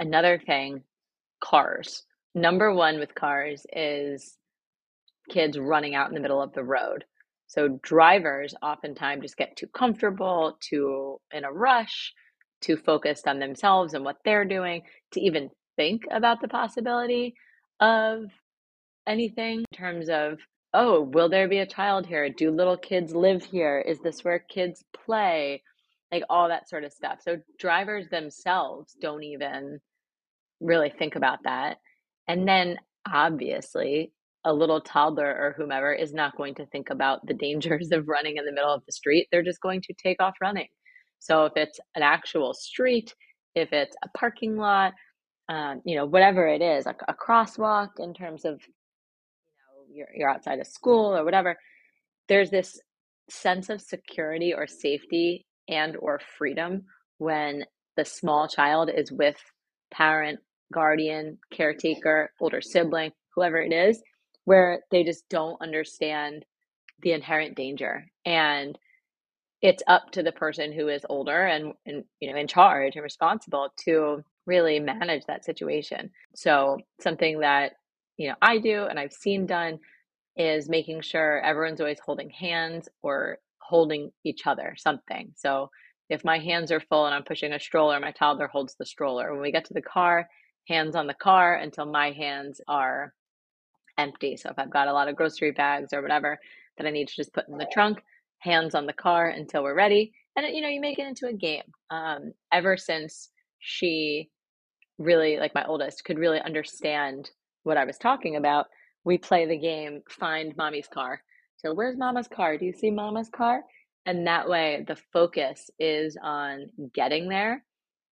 Another 0.06 0.38
thing, 0.38 0.84
cars. 1.42 2.04
Number 2.36 2.72
one 2.72 3.00
with 3.00 3.16
cars 3.16 3.66
is 3.74 4.38
kids 5.32 5.58
running 5.58 5.96
out 5.96 6.10
in 6.10 6.14
the 6.14 6.22
middle 6.22 6.44
of 6.44 6.54
the 6.54 6.64
road. 6.64 7.06
So 7.48 7.80
drivers 7.82 8.54
oftentimes 8.62 9.24
just 9.24 9.36
get 9.36 9.56
too 9.56 9.66
comfortable, 9.66 10.60
too 10.62 11.20
in 11.34 11.44
a 11.44 11.52
rush, 11.52 12.14
too 12.62 12.78
focused 12.78 13.28
on 13.28 13.40
themselves 13.40 13.96
and 13.96 14.06
what 14.06 14.18
they're 14.24 14.46
doing 14.46 14.84
to 15.14 15.22
even 15.22 15.50
think 15.76 16.04
about 16.12 16.40
the 16.40 16.50
possibility 16.50 17.34
of 17.80 18.26
anything 19.08 19.66
in 19.72 19.76
terms 19.78 20.08
of, 20.08 20.38
oh, 20.72 21.02
will 21.02 21.30
there 21.30 21.48
be 21.48 21.58
a 21.58 21.66
child 21.66 22.06
here? 22.06 22.30
Do 22.30 22.52
little 22.52 22.78
kids 22.78 23.16
live 23.16 23.44
here? 23.44 23.80
Is 23.80 23.98
this 24.02 24.24
where 24.24 24.38
kids 24.38 24.84
play? 24.94 25.64
Like 26.12 26.22
all 26.30 26.50
that 26.50 26.70
sort 26.70 26.84
of 26.84 26.94
stuff. 26.94 27.22
So 27.24 27.38
drivers 27.58 28.08
themselves 28.10 28.96
don't 29.02 29.24
even 29.24 29.80
really 30.60 30.90
think 30.90 31.16
about 31.16 31.40
that. 31.44 31.78
And 32.28 32.48
then 32.48 32.78
obviously, 33.12 34.12
a 34.46 34.54
little 34.54 34.80
toddler 34.80 35.28
or 35.28 35.56
whomever 35.58 35.92
is 35.92 36.14
not 36.14 36.38
going 36.38 36.54
to 36.56 36.66
think 36.68 36.90
about 36.92 37.26
the 37.26 37.34
dangers 37.34 37.90
of 37.92 38.08
running 38.08 38.38
in 38.38 38.46
the 38.46 38.52
middle 38.52 38.74
of 38.74 38.86
the 38.86 38.92
street. 38.92 39.28
They're 39.32 39.44
just 39.44 39.62
going 39.62 39.82
to 39.82 39.94
take 39.94 40.22
off 40.22 40.36
running. 40.42 40.68
So 41.20 41.46
if 41.46 41.54
it's 41.56 41.80
an 41.96 42.04
actual 42.04 42.54
street, 42.54 43.14
if 43.56 43.74
it's 43.74 43.96
a 44.04 44.10
parking 44.18 44.58
lot, 44.58 44.94
um, 45.50 45.82
you 45.86 45.96
know, 45.96 46.06
whatever 46.06 46.48
it 46.48 46.62
is, 46.62 46.86
a, 46.86 46.96
a 47.08 47.14
crosswalk 47.14 47.90
in 48.00 48.14
terms 48.14 48.46
of, 48.46 48.54
you 48.54 49.54
know, 49.58 49.86
you're, 49.92 50.10
you're 50.16 50.30
outside 50.30 50.60
of 50.60 50.68
school 50.68 51.16
or 51.16 51.24
whatever, 51.24 51.56
there's 52.28 52.50
this 52.50 52.80
sense 53.30 53.70
of 53.70 53.82
security 53.82 54.54
or 54.54 54.68
safety 54.68 55.46
and 55.68 55.96
or 55.98 56.20
freedom 56.38 56.84
when 57.18 57.66
the 57.98 58.06
small 58.06 58.48
child 58.48 58.90
is 58.96 59.12
with 59.12 59.38
parent, 59.92 60.40
guardian, 60.74 61.38
caretaker, 61.52 62.32
older 62.40 62.62
sibling, 62.62 63.12
whoever 63.36 63.58
it 63.62 63.74
is, 63.74 64.02
where 64.46 64.82
they 64.92 65.04
just 65.04 65.28
don't 65.30 65.62
understand 65.62 66.46
the 67.02 67.14
inherent 67.14 67.56
danger. 67.56 68.06
And 68.26 68.78
it's 69.62 69.84
up 69.88 70.12
to 70.12 70.24
the 70.24 70.32
person 70.32 70.72
who 70.72 70.90
is 70.90 71.06
older 71.10 71.44
and, 71.46 71.74
and 71.86 72.04
you 72.20 72.32
know 72.32 72.38
in 72.40 72.48
charge 72.48 72.96
and 72.96 73.04
responsible 73.04 73.70
to 73.86 74.24
really 74.46 74.80
manage 74.80 75.26
that 75.26 75.46
situation. 75.46 76.12
So 76.36 76.78
something 77.02 77.40
that 77.40 77.74
you 78.18 78.30
know 78.30 78.36
I 78.42 78.60
do 78.60 78.86
and 78.86 79.00
I've 79.00 79.14
seen 79.14 79.46
done 79.46 79.80
is 80.38 80.70
making 80.70 81.02
sure 81.02 81.42
everyone's 81.42 81.82
always 81.82 82.00
holding 82.00 82.30
hands 82.30 82.90
or 83.02 83.40
holding 83.60 84.12
each 84.24 84.46
other 84.46 84.76
something. 84.78 85.32
So 85.36 85.70
if 86.10 86.24
my 86.24 86.40
hands 86.40 86.72
are 86.72 86.80
full 86.82 87.06
and 87.06 87.16
I'm 87.16 87.24
pushing 87.24 87.54
a 87.54 87.60
stroller, 87.60 88.00
my 88.00 88.12
toddler 88.12 88.48
holds 88.48 88.76
the 88.76 88.86
stroller. 88.86 89.32
When 89.32 89.42
we 89.42 89.52
get 89.52 89.66
to 89.66 89.74
the 89.74 89.82
car, 89.82 90.30
hands 90.68 90.96
on 90.96 91.08
the 91.08 91.14
car 91.14 91.56
until 91.56 91.86
my 91.86 92.12
hands 92.12 92.62
are 92.68 93.14
empty. 93.98 94.38
So 94.38 94.50
if 94.50 94.60
I've 94.60 94.72
got 94.72 94.88
a 94.88 94.94
lot 94.94 95.08
of 95.08 95.16
grocery 95.16 95.52
bags 95.52 95.94
or 95.94 96.02
whatever 96.02 96.40
that 96.78 96.88
I 96.88 96.92
need 96.92 97.08
to 97.08 97.16
just 97.16 97.34
put 97.34 97.48
in 97.48 97.58
the 97.58 97.70
trunk, 97.72 98.04
hands 98.40 98.76
on 98.76 98.86
the 98.86 98.94
car 98.94 99.28
until 99.30 99.64
we're 99.64 99.76
ready. 99.76 100.14
And 100.36 100.46
you 100.54 100.62
know, 100.62 100.68
you 100.68 100.82
make 100.82 101.00
it 101.00 101.08
into 101.08 101.28
a 101.28 101.34
game. 101.34 101.64
Um, 101.90 102.34
ever 102.52 102.78
since 102.78 103.30
she 103.60 104.30
really, 104.98 105.38
like 105.38 105.56
my 105.56 105.66
oldest, 105.66 106.04
could 106.04 106.20
really 106.20 106.42
understand 106.42 107.32
what 107.64 107.78
I 107.78 107.86
was 107.86 107.98
talking 107.98 108.36
about, 108.36 108.68
we 109.04 109.18
play 109.18 109.46
the 109.46 109.58
game 109.58 110.02
Find 110.10 110.56
Mommy's 110.58 110.88
Car. 110.88 111.22
So, 111.58 111.74
where's 111.74 111.98
Mama's 111.98 112.28
car? 112.28 112.58
Do 112.58 112.66
you 112.66 112.74
see 112.74 112.92
Mama's 112.92 113.30
car? 113.30 113.62
And 114.06 114.28
that 114.28 114.48
way, 114.48 114.86
the 114.88 114.98
focus 115.14 115.70
is 115.80 116.18
on 116.22 116.70
getting 116.94 117.28
there 117.28 117.64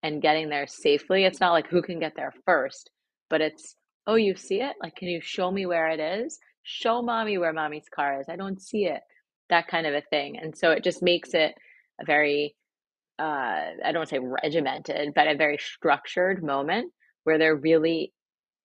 and 0.03 0.21
getting 0.21 0.49
there 0.49 0.67
safely. 0.67 1.23
It's 1.23 1.39
not 1.39 1.53
like 1.53 1.67
who 1.67 1.81
can 1.81 1.99
get 1.99 2.13
there 2.15 2.33
first, 2.45 2.91
but 3.29 3.41
it's, 3.41 3.75
oh, 4.05 4.15
you 4.15 4.35
see 4.35 4.61
it? 4.61 4.75
Like, 4.81 4.95
can 4.95 5.07
you 5.07 5.21
show 5.21 5.49
me 5.49 5.65
where 5.65 5.89
it 5.89 5.99
is? 5.99 6.37
Show 6.63 7.01
mommy 7.01 7.37
where 7.37 7.53
mommy's 7.53 7.87
car 7.93 8.19
is. 8.19 8.27
I 8.29 8.35
don't 8.35 8.61
see 8.61 8.85
it. 8.85 9.01
That 9.49 9.67
kind 9.67 9.87
of 9.87 9.93
a 9.93 10.03
thing. 10.09 10.37
And 10.37 10.55
so 10.55 10.71
it 10.71 10.83
just 10.83 11.01
makes 11.01 11.33
it 11.33 11.55
a 12.01 12.05
very, 12.05 12.55
uh, 13.17 13.71
I 13.83 13.91
don't 13.91 14.09
say 14.09 14.19
regimented, 14.19 15.13
but 15.15 15.27
a 15.27 15.35
very 15.35 15.57
structured 15.57 16.43
moment 16.43 16.91
where 17.23 17.37
there 17.37 17.55
really 17.55 18.11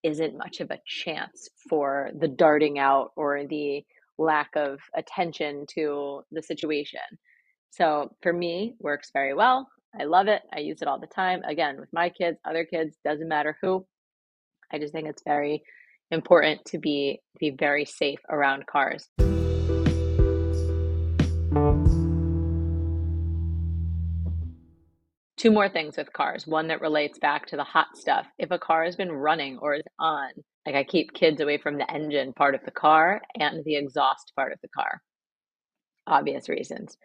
isn't 0.03 0.39
much 0.39 0.61
of 0.61 0.71
a 0.71 0.79
chance 0.87 1.49
for 1.69 2.11
the 2.19 2.29
darting 2.29 2.79
out 2.79 3.13
or 3.17 3.47
the 3.47 3.85
lack 4.19 4.51
of 4.57 4.81
attention 4.97 5.67
to 5.75 6.23
the 6.33 6.43
situation. 6.43 7.01
So 7.71 8.11
for 8.23 8.33
me, 8.33 8.75
works 8.81 9.11
very 9.13 9.35
well. 9.35 9.69
I 9.95 10.05
love 10.05 10.29
it. 10.29 10.43
I 10.53 10.61
use 10.61 10.83
it 10.83 10.89
all 10.89 11.01
the 11.01 11.07
time. 11.07 11.43
Again, 11.45 11.81
with 11.81 11.89
my 11.93 12.11
kids, 12.11 12.39
other 12.45 12.65
kids, 12.65 12.97
doesn't 13.05 13.29
matter 13.29 13.57
who. 13.63 13.87
I 14.73 14.79
just 14.79 14.93
think 14.93 15.09
it's 15.09 15.23
very 15.25 15.63
important 16.11 16.65
to 16.67 16.79
be 16.79 17.21
be 17.39 17.51
very 17.51 17.85
safe 17.85 18.21
around 18.29 18.67
cars. 18.67 19.09
Two 25.37 25.53
more 25.53 25.69
things 25.69 25.97
with 25.97 26.13
cars. 26.13 26.47
One 26.47 26.69
that 26.69 26.81
relates 26.81 27.19
back 27.19 27.47
to 27.47 27.57
the 27.57 27.65
hot 27.65 27.97
stuff. 27.97 28.27
If 28.39 28.51
a 28.51 28.59
car 28.59 28.85
has 28.85 28.97
been 28.97 29.13
running 29.13 29.59
or 29.59 29.75
is 29.75 29.85
on, 29.99 30.31
like 30.67 30.75
I 30.75 30.85
keep 30.85 31.15
kids 31.15 31.41
away 31.41 31.59
from 31.59 31.79
the 31.79 31.91
engine 31.91 32.33
part 32.33 32.55
of 32.55 32.61
the 32.65 32.73
car 32.73 33.23
and 33.39 33.65
the 33.65 33.77
exhaust 33.77 34.33
part 34.35 34.53
of 34.53 34.59
the 34.61 34.69
car. 34.69 35.01
Obvious 36.07 36.49
reasons. 36.49 36.97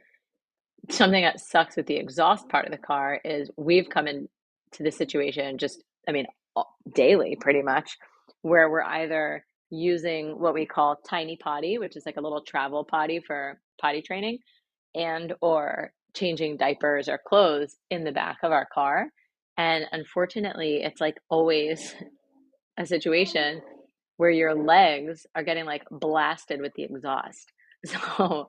Something 0.89 1.24
that 1.24 1.39
sucks 1.39 1.78
with 1.78 1.88
the 1.88 1.96
exhaust 1.96 2.50
part 2.50 2.65
of 2.65 2.72
the 2.72 2.78
car 2.78 3.19
is 3.24 3.50
we've 3.58 3.89
come 3.89 4.08
into 4.08 4.28
the 4.80 4.91
situation 4.91 5.58
just, 5.58 5.84
I 6.08 6.12
mean, 6.12 6.26
daily 6.93 7.38
pretty 7.39 7.62
much, 7.62 7.98
where 8.41 8.69
we're 8.69 8.84
either 8.84 9.46
using 9.69 10.39
what 10.39 10.54
we 10.54 10.65
call 10.65 10.98
tiny 11.08 11.38
potty, 11.38 11.78
which 11.78 11.96
is 11.96 12.06
like 12.06 12.17
a 12.17 12.22
little 12.22 12.43
travel 12.43 12.84
potty 12.84 13.19
for 13.26 13.60
potty 13.82 14.02
training, 14.02 14.39
and 14.93 15.34
or 15.41 15.93
changing 16.13 16.58
diapers 16.58 17.10
or 17.10 17.19
clothes 17.26 17.78
in 17.89 18.04
the 18.04 18.12
back 18.12 18.38
of 18.43 18.52
our 18.52 18.67
car. 18.72 19.08
And 19.58 19.86
unfortunately, 19.91 20.82
it's 20.84 21.02
like 21.02 21.15
always 21.30 21.96
a 22.78 22.86
situation 22.86 23.62
where 24.17 24.30
your 24.30 24.54
legs 24.54 25.26
are 25.36 25.43
getting 25.43 25.65
like 25.65 25.84
blasted 25.89 26.62
with 26.62 26.74
the 26.76 26.84
exhaust. 26.84 27.52
So 28.15 28.48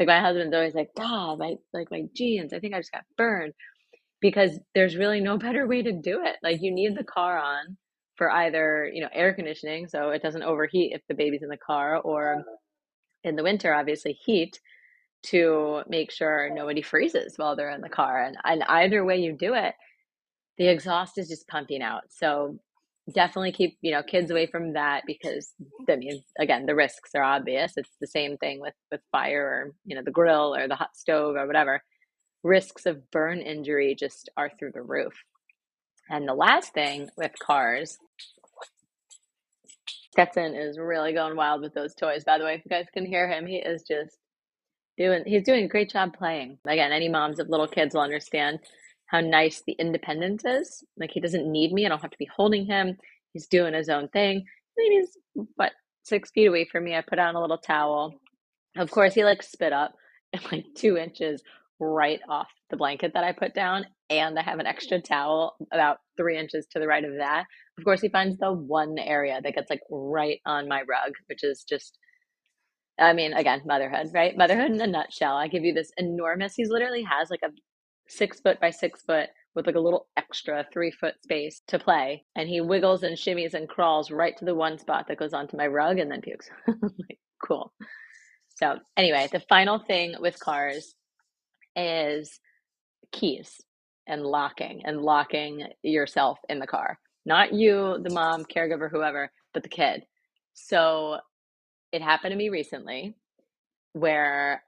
like 0.00 0.08
my 0.08 0.20
husband's 0.20 0.54
always 0.54 0.74
like, 0.74 0.90
God, 0.96 1.38
my 1.38 1.56
like 1.74 1.90
my 1.90 2.04
jeans, 2.14 2.54
I 2.54 2.58
think 2.58 2.74
I 2.74 2.78
just 2.78 2.92
got 2.92 3.04
burned. 3.16 3.52
Because 4.20 4.58
there's 4.74 4.96
really 4.96 5.20
no 5.20 5.38
better 5.46 5.66
way 5.66 5.82
to 5.82 5.92
do 5.92 6.24
it. 6.24 6.36
Like 6.42 6.60
you 6.62 6.72
need 6.72 6.96
the 6.96 7.04
car 7.04 7.38
on 7.38 7.76
for 8.16 8.30
either, 8.30 8.90
you 8.92 9.02
know, 9.02 9.08
air 9.12 9.32
conditioning 9.34 9.86
so 9.86 10.10
it 10.10 10.22
doesn't 10.22 10.42
overheat 10.42 10.92
if 10.94 11.02
the 11.08 11.14
baby's 11.14 11.42
in 11.42 11.48
the 11.48 11.56
car 11.56 11.98
or 11.98 12.34
uh-huh. 12.36 12.56
in 13.24 13.36
the 13.36 13.42
winter, 13.42 13.72
obviously 13.74 14.12
heat 14.24 14.58
to 15.22 15.82
make 15.86 16.10
sure 16.10 16.50
nobody 16.52 16.82
freezes 16.82 17.34
while 17.36 17.54
they're 17.54 17.70
in 17.70 17.82
the 17.82 17.88
car. 17.88 18.22
And, 18.22 18.36
and 18.44 18.62
either 18.64 19.04
way 19.04 19.18
you 19.18 19.32
do 19.32 19.54
it, 19.54 19.74
the 20.56 20.68
exhaust 20.68 21.18
is 21.18 21.28
just 21.28 21.48
pumping 21.48 21.82
out. 21.82 22.04
So 22.08 22.58
definitely 23.12 23.52
keep 23.52 23.78
you 23.82 23.92
know 23.92 24.02
kids 24.02 24.30
away 24.30 24.46
from 24.46 24.74
that 24.74 25.04
because 25.06 25.52
I 25.88 25.96
mean 25.96 26.22
again 26.38 26.66
the 26.66 26.74
risks 26.74 27.10
are 27.14 27.22
obvious. 27.22 27.74
It's 27.76 27.90
the 28.00 28.06
same 28.06 28.36
thing 28.38 28.60
with 28.60 28.74
with 28.90 29.00
fire 29.12 29.44
or 29.44 29.74
you 29.84 29.96
know 29.96 30.02
the 30.04 30.10
grill 30.10 30.54
or 30.54 30.68
the 30.68 30.76
hot 30.76 30.96
stove 30.96 31.36
or 31.36 31.46
whatever. 31.46 31.82
Risks 32.42 32.86
of 32.86 33.10
burn 33.10 33.40
injury 33.40 33.94
just 33.98 34.30
are 34.36 34.50
through 34.58 34.72
the 34.74 34.82
roof. 34.82 35.14
And 36.10 36.28
the 36.28 36.34
last 36.34 36.72
thing 36.74 37.08
with 37.16 37.32
cars, 37.40 37.98
Stetson 40.12 40.54
is 40.54 40.78
really 40.78 41.12
going 41.12 41.36
wild 41.36 41.62
with 41.62 41.74
those 41.74 41.94
toys. 41.94 42.24
By 42.24 42.38
the 42.38 42.44
way, 42.44 42.54
if 42.54 42.62
you 42.64 42.70
guys 42.70 42.86
can 42.92 43.06
hear 43.06 43.30
him, 43.30 43.46
he 43.46 43.56
is 43.56 43.84
just 43.88 44.16
doing 44.98 45.24
he's 45.26 45.44
doing 45.44 45.64
a 45.64 45.68
great 45.68 45.90
job 45.90 46.16
playing. 46.16 46.58
Again, 46.66 46.92
any 46.92 47.08
moms 47.08 47.40
of 47.40 47.48
little 47.48 47.68
kids 47.68 47.94
will 47.94 48.02
understand 48.02 48.60
how 49.10 49.20
nice 49.20 49.62
the 49.66 49.72
independence 49.72 50.44
is. 50.44 50.84
Like 50.98 51.10
he 51.12 51.20
doesn't 51.20 51.50
need 51.50 51.72
me. 51.72 51.84
I 51.84 51.88
don't 51.88 52.02
have 52.02 52.10
to 52.10 52.18
be 52.18 52.28
holding 52.34 52.66
him. 52.66 52.96
He's 53.32 53.46
doing 53.46 53.74
his 53.74 53.88
own 53.88 54.08
thing. 54.08 54.44
Mean, 54.76 55.00
he's 55.00 55.18
what 55.56 55.72
six 56.04 56.30
feet 56.30 56.46
away 56.46 56.64
from 56.70 56.84
me. 56.84 56.94
I 56.96 57.02
put 57.02 57.18
on 57.18 57.34
a 57.34 57.40
little 57.40 57.58
towel. 57.58 58.14
Of 58.76 58.90
course, 58.90 59.14
he 59.14 59.24
like 59.24 59.42
spit 59.42 59.72
up 59.72 59.94
like 60.52 60.64
two 60.76 60.96
inches 60.96 61.42
right 61.80 62.20
off 62.28 62.48
the 62.70 62.76
blanket 62.76 63.12
that 63.14 63.24
I 63.24 63.32
put 63.32 63.54
down, 63.54 63.86
and 64.10 64.38
I 64.38 64.42
have 64.42 64.58
an 64.60 64.66
extra 64.66 65.00
towel 65.00 65.56
about 65.72 65.98
three 66.16 66.38
inches 66.38 66.66
to 66.70 66.78
the 66.78 66.86
right 66.86 67.04
of 67.04 67.16
that. 67.18 67.44
Of 67.78 67.84
course, 67.84 68.00
he 68.00 68.08
finds 68.08 68.38
the 68.38 68.52
one 68.52 68.98
area 68.98 69.40
that 69.42 69.54
gets 69.54 69.70
like 69.70 69.80
right 69.90 70.40
on 70.46 70.68
my 70.68 70.80
rug, 70.80 71.12
which 71.28 71.42
is 71.42 71.64
just 71.68 71.98
I 72.98 73.14
mean, 73.14 73.32
again, 73.32 73.62
motherhood, 73.64 74.08
right? 74.12 74.36
Motherhood 74.36 74.72
in 74.72 74.80
a 74.80 74.86
nutshell. 74.86 75.34
I 75.34 75.48
give 75.48 75.64
you 75.64 75.72
this 75.72 75.90
enormous, 75.96 76.54
he's 76.54 76.68
literally 76.68 77.02
has 77.02 77.30
like 77.30 77.40
a 77.42 77.48
six 78.10 78.40
foot 78.40 78.60
by 78.60 78.70
six 78.70 79.02
foot 79.02 79.28
with 79.54 79.66
like 79.66 79.76
a 79.76 79.80
little 79.80 80.06
extra 80.16 80.66
three 80.72 80.90
foot 80.90 81.14
space 81.22 81.62
to 81.68 81.78
play. 81.78 82.24
And 82.36 82.48
he 82.48 82.60
wiggles 82.60 83.02
and 83.02 83.16
shimmies 83.16 83.54
and 83.54 83.68
crawls 83.68 84.10
right 84.10 84.36
to 84.38 84.44
the 84.44 84.54
one 84.54 84.78
spot 84.78 85.06
that 85.08 85.18
goes 85.18 85.32
onto 85.32 85.56
my 85.56 85.66
rug 85.66 85.98
and 85.98 86.10
then 86.10 86.20
pukes. 86.20 86.48
like, 86.68 87.18
cool. 87.44 87.72
So, 88.56 88.78
anyway, 88.96 89.28
the 89.32 89.40
final 89.40 89.78
thing 89.78 90.14
with 90.20 90.38
cars 90.38 90.94
is 91.76 92.38
keys 93.12 93.60
and 94.06 94.22
locking 94.22 94.82
and 94.84 95.00
locking 95.00 95.66
yourself 95.82 96.38
in 96.48 96.58
the 96.58 96.66
car. 96.66 96.98
Not 97.24 97.54
you, 97.54 97.98
the 98.02 98.10
mom, 98.10 98.44
caregiver, 98.44 98.90
whoever, 98.90 99.30
but 99.54 99.62
the 99.62 99.68
kid. 99.68 100.04
So, 100.54 101.18
it 101.92 102.02
happened 102.02 102.32
to 102.32 102.38
me 102.38 102.50
recently 102.50 103.14
where 103.92 104.62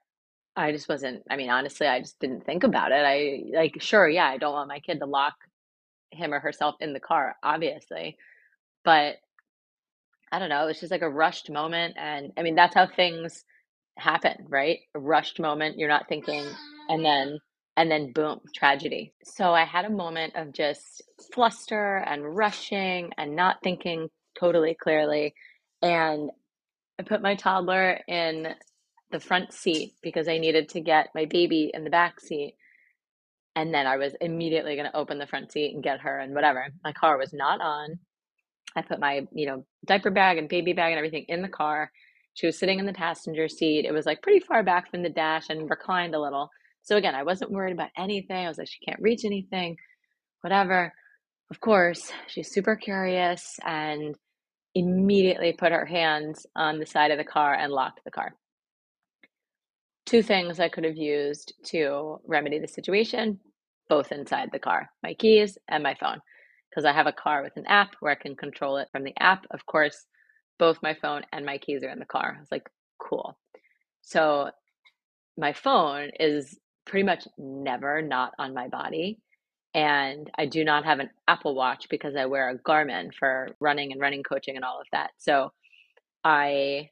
I 0.54 0.72
just 0.72 0.88
wasn't, 0.88 1.22
I 1.30 1.36
mean, 1.36 1.50
honestly, 1.50 1.86
I 1.86 2.00
just 2.00 2.18
didn't 2.18 2.44
think 2.44 2.64
about 2.64 2.92
it. 2.92 3.04
I 3.04 3.42
like, 3.56 3.76
sure, 3.80 4.08
yeah, 4.08 4.26
I 4.26 4.38
don't 4.38 4.52
want 4.52 4.68
my 4.68 4.80
kid 4.80 4.98
to 5.00 5.06
lock 5.06 5.34
him 6.10 6.34
or 6.34 6.40
herself 6.40 6.74
in 6.80 6.92
the 6.92 7.00
car, 7.00 7.36
obviously. 7.42 8.16
But 8.84 9.16
I 10.30 10.38
don't 10.38 10.50
know, 10.50 10.66
it's 10.68 10.80
just 10.80 10.92
like 10.92 11.02
a 11.02 11.10
rushed 11.10 11.50
moment. 11.50 11.96
And 11.98 12.32
I 12.36 12.42
mean, 12.42 12.54
that's 12.54 12.74
how 12.74 12.86
things 12.86 13.44
happen, 13.96 14.46
right? 14.48 14.80
A 14.94 14.98
rushed 14.98 15.40
moment, 15.40 15.78
you're 15.78 15.88
not 15.88 16.08
thinking, 16.08 16.44
and 16.88 17.04
then, 17.04 17.38
and 17.76 17.90
then 17.90 18.12
boom, 18.12 18.40
tragedy. 18.54 19.14
So 19.24 19.52
I 19.52 19.64
had 19.64 19.86
a 19.86 19.90
moment 19.90 20.36
of 20.36 20.52
just 20.52 21.02
fluster 21.32 21.96
and 22.06 22.36
rushing 22.36 23.12
and 23.16 23.36
not 23.36 23.56
thinking 23.62 24.08
totally 24.38 24.76
clearly. 24.80 25.34
And 25.80 26.30
I 26.98 27.02
put 27.04 27.22
my 27.22 27.36
toddler 27.36 28.00
in 28.06 28.54
the 29.12 29.20
front 29.20 29.52
seat 29.52 29.94
because 30.02 30.28
I 30.28 30.38
needed 30.38 30.70
to 30.70 30.80
get 30.80 31.10
my 31.14 31.26
baby 31.26 31.70
in 31.72 31.84
the 31.84 31.90
back 31.90 32.20
seat. 32.20 32.56
And 33.54 33.72
then 33.72 33.86
I 33.86 33.96
was 33.96 34.14
immediately 34.20 34.74
going 34.76 34.90
to 34.90 34.96
open 34.96 35.18
the 35.18 35.26
front 35.26 35.52
seat 35.52 35.74
and 35.74 35.82
get 35.82 36.00
her 36.00 36.18
and 36.18 36.34
whatever. 36.34 36.68
My 36.82 36.92
car 36.92 37.18
was 37.18 37.32
not 37.32 37.60
on. 37.60 37.98
I 38.74 38.82
put 38.82 38.98
my, 38.98 39.26
you 39.32 39.46
know, 39.46 39.66
diaper 39.86 40.10
bag 40.10 40.38
and 40.38 40.48
baby 40.48 40.72
bag 40.72 40.92
and 40.92 40.98
everything 40.98 41.26
in 41.28 41.42
the 41.42 41.48
car. 41.48 41.92
She 42.34 42.46
was 42.46 42.58
sitting 42.58 42.78
in 42.78 42.86
the 42.86 42.94
passenger 42.94 43.48
seat. 43.48 43.84
It 43.84 43.92
was 43.92 44.06
like 44.06 44.22
pretty 44.22 44.40
far 44.40 44.62
back 44.62 44.90
from 44.90 45.02
the 45.02 45.10
dash 45.10 45.50
and 45.50 45.68
reclined 45.68 46.14
a 46.14 46.20
little. 46.20 46.48
So 46.82 46.96
again, 46.96 47.14
I 47.14 47.22
wasn't 47.22 47.50
worried 47.50 47.74
about 47.74 47.90
anything. 47.96 48.44
I 48.44 48.48
was 48.48 48.58
like, 48.58 48.68
she 48.68 48.84
can't 48.84 49.00
reach 49.00 49.24
anything, 49.24 49.76
whatever. 50.40 50.92
Of 51.50 51.60
course, 51.60 52.10
she's 52.28 52.50
super 52.50 52.74
curious 52.76 53.60
and 53.64 54.16
immediately 54.74 55.52
put 55.52 55.72
her 55.72 55.84
hands 55.84 56.46
on 56.56 56.78
the 56.78 56.86
side 56.86 57.10
of 57.10 57.18
the 57.18 57.24
car 57.24 57.54
and 57.54 57.70
locked 57.70 58.00
the 58.04 58.10
car. 58.10 58.34
Two 60.06 60.22
things 60.22 60.60
I 60.60 60.68
could 60.68 60.84
have 60.84 60.96
used 60.96 61.54
to 61.66 62.18
remedy 62.26 62.58
the 62.58 62.68
situation, 62.68 63.40
both 63.88 64.12
inside 64.12 64.50
the 64.52 64.58
car 64.58 64.90
my 65.02 65.14
keys 65.14 65.58
and 65.68 65.82
my 65.82 65.94
phone 65.94 66.20
because 66.70 66.84
I 66.84 66.92
have 66.92 67.06
a 67.06 67.12
car 67.12 67.42
with 67.42 67.56
an 67.56 67.66
app 67.66 67.90
where 68.00 68.12
I 68.12 68.16
can 68.16 68.34
control 68.36 68.78
it 68.78 68.88
from 68.92 69.04
the 69.04 69.14
app. 69.20 69.44
Of 69.50 69.66
course, 69.66 70.06
both 70.58 70.82
my 70.82 70.94
phone 70.94 71.22
and 71.32 71.44
my 71.44 71.58
keys 71.58 71.84
are 71.84 71.90
in 71.90 71.98
the 71.98 72.06
car. 72.06 72.34
I 72.36 72.40
was 72.40 72.50
like, 72.50 72.68
cool. 72.98 73.38
So 74.02 74.50
my 75.38 75.52
phone 75.52 76.10
is 76.20 76.58
pretty 76.86 77.04
much 77.04 77.26
never 77.38 78.02
not 78.02 78.32
on 78.38 78.54
my 78.54 78.68
body. 78.68 79.18
And 79.74 80.30
I 80.38 80.46
do 80.46 80.64
not 80.64 80.84
have 80.84 81.00
an 81.00 81.10
Apple 81.28 81.54
Watch 81.54 81.86
because 81.90 82.16
I 82.16 82.26
wear 82.26 82.50
a 82.50 82.58
Garmin 82.58 83.14
for 83.14 83.50
running 83.60 83.92
and 83.92 84.00
running 84.00 84.22
coaching 84.22 84.56
and 84.56 84.64
all 84.64 84.80
of 84.80 84.86
that. 84.92 85.10
So 85.18 85.52
I 86.24 86.90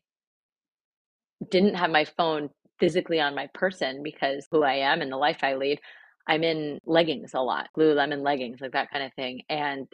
didn't 1.51 1.75
have 1.77 1.91
my 1.91 2.05
phone 2.05 2.51
physically 2.81 3.21
on 3.21 3.35
my 3.35 3.49
person 3.55 4.03
because 4.03 4.49
who 4.51 4.63
I 4.65 4.75
am 4.75 5.03
and 5.03 5.13
the 5.13 5.17
life 5.17 5.39
I 5.43 5.55
lead. 5.55 5.81
I'm 6.27 6.43
in 6.45 6.81
leggings 6.87 7.33
a 7.35 7.41
lot, 7.41 7.69
Lululemon 7.79 8.23
leggings, 8.23 8.61
like 8.61 8.73
that 8.73 8.91
kind 8.91 9.05
of 9.05 9.13
thing. 9.15 9.43
And 9.49 9.87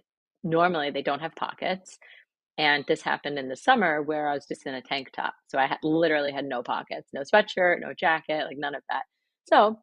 normally 0.42 0.90
they 0.90 1.02
don't 1.02 1.20
have 1.20 1.34
pockets. 1.34 1.98
And 2.58 2.84
this 2.88 3.02
happened 3.02 3.38
in 3.38 3.48
the 3.48 3.56
summer 3.56 4.02
where 4.02 4.28
I 4.28 4.34
was 4.34 4.46
just 4.46 4.66
in 4.66 4.74
a 4.74 4.82
tank 4.82 5.10
top. 5.12 5.34
So 5.48 5.58
I 5.58 5.76
literally 5.82 6.32
had 6.32 6.46
no 6.46 6.62
pockets, 6.62 7.08
no 7.12 7.22
sweatshirt, 7.22 7.80
no 7.80 7.92
jacket, 7.92 8.44
like 8.46 8.56
none 8.58 8.74
of 8.74 8.82
that. 8.90 9.02
So 9.44 9.78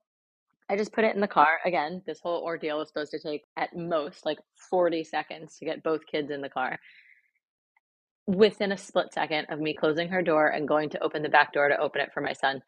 I 0.69 0.75
just 0.75 0.93
put 0.93 1.03
it 1.03 1.13
in 1.13 1.21
the 1.21 1.27
car. 1.27 1.59
Again, 1.65 2.01
this 2.07 2.19
whole 2.21 2.41
ordeal 2.43 2.79
was 2.79 2.87
supposed 2.87 3.11
to 3.11 3.19
take 3.19 3.43
at 3.57 3.75
most 3.75 4.25
like 4.25 4.39
40 4.69 5.03
seconds 5.03 5.57
to 5.57 5.65
get 5.65 5.83
both 5.83 6.01
kids 6.09 6.31
in 6.31 6.41
the 6.41 6.49
car. 6.49 6.79
Within 8.25 8.71
a 8.71 8.77
split 8.77 9.13
second 9.13 9.47
of 9.49 9.59
me 9.59 9.73
closing 9.73 10.07
her 10.09 10.21
door 10.21 10.47
and 10.47 10.67
going 10.67 10.89
to 10.91 11.03
open 11.03 11.21
the 11.21 11.29
back 11.29 11.53
door 11.53 11.67
to 11.67 11.77
open 11.77 12.01
it 12.01 12.11
for 12.13 12.21
my 12.21 12.33
son, 12.33 12.61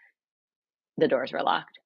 the 0.98 1.08
doors 1.08 1.32
were 1.32 1.44
locked 1.44 1.80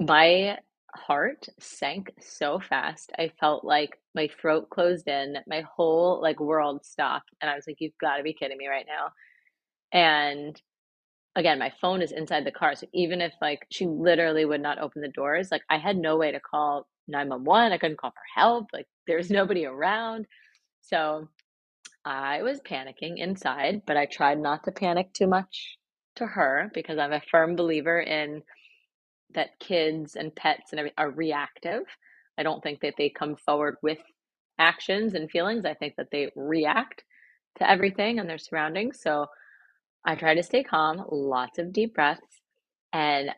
my 0.00 0.58
heart 0.96 1.46
sank 1.60 2.10
so 2.20 2.58
fast. 2.60 3.12
I 3.18 3.30
felt 3.40 3.64
like 3.64 3.98
my 4.14 4.28
throat 4.40 4.70
closed 4.70 5.08
in, 5.08 5.36
my 5.46 5.62
whole 5.62 6.20
like 6.22 6.40
world 6.40 6.84
stopped, 6.84 7.30
and 7.40 7.50
I 7.50 7.54
was 7.54 7.64
like, 7.66 7.76
"You've 7.80 7.98
got 8.00 8.16
to 8.16 8.22
be 8.22 8.32
kidding 8.34 8.58
me 8.58 8.68
right 8.68 8.86
now!" 8.86 9.12
And 9.92 10.60
again, 11.36 11.58
my 11.58 11.72
phone 11.80 12.02
is 12.02 12.12
inside 12.12 12.44
the 12.46 12.52
car, 12.52 12.74
so 12.76 12.86
even 12.94 13.20
if 13.22 13.34
like 13.42 13.66
she 13.72 13.86
literally 13.86 14.44
would 14.46 14.62
not 14.62 14.78
open 14.80 15.02
the 15.02 15.08
doors, 15.08 15.50
like 15.52 15.62
I 15.70 15.78
had 15.78 15.96
no 15.98 16.16
way 16.16 16.32
to 16.32 16.40
call 16.40 16.88
911. 17.08 17.72
I 17.72 17.78
couldn't 17.78 17.98
call 18.00 18.12
for 18.12 18.40
help. 18.40 18.68
Like 18.72 18.86
there's 19.08 19.30
nobody 19.32 19.66
around. 19.66 20.26
So 20.82 21.28
I 22.06 22.42
was 22.42 22.60
panicking 22.62 23.18
inside, 23.18 23.82
but 23.86 23.96
I 23.98 24.06
tried 24.06 24.40
not 24.40 24.64
to 24.64 24.72
panic 24.72 25.12
too 25.14 25.28
much 25.28 25.78
to 26.20 26.28
her 26.28 26.72
because 26.74 26.98
I'm 26.98 27.14
a 27.14 27.22
firm 27.32 27.56
believer 27.56 28.00
in 28.00 28.42
that 29.34 29.60
kids 29.60 30.16
and 30.16 30.34
pets 30.34 30.72
and 30.72 30.92
are 30.98 31.10
reactive. 31.10 31.82
I 32.38 32.44
don't 32.44 32.62
think 32.62 32.80
that 32.82 32.94
they 32.98 33.10
come 33.10 33.36
forward 33.36 33.76
with 33.82 33.98
actions 34.58 35.14
and 35.14 35.30
feelings. 35.30 35.66
I 35.66 35.74
think 35.74 35.96
that 35.98 36.08
they 36.12 36.30
react 36.36 37.04
to 37.58 37.70
everything 37.70 38.20
and 38.20 38.30
their 38.30 38.38
surroundings. 38.38 39.00
So 39.02 39.26
I 40.06 40.16
try 40.16 40.34
to 40.34 40.42
stay 40.42 40.64
calm, 40.64 41.04
lots 41.10 41.58
of 41.58 41.72
deep 41.72 41.94
breaths, 41.94 42.40
and 42.92 43.30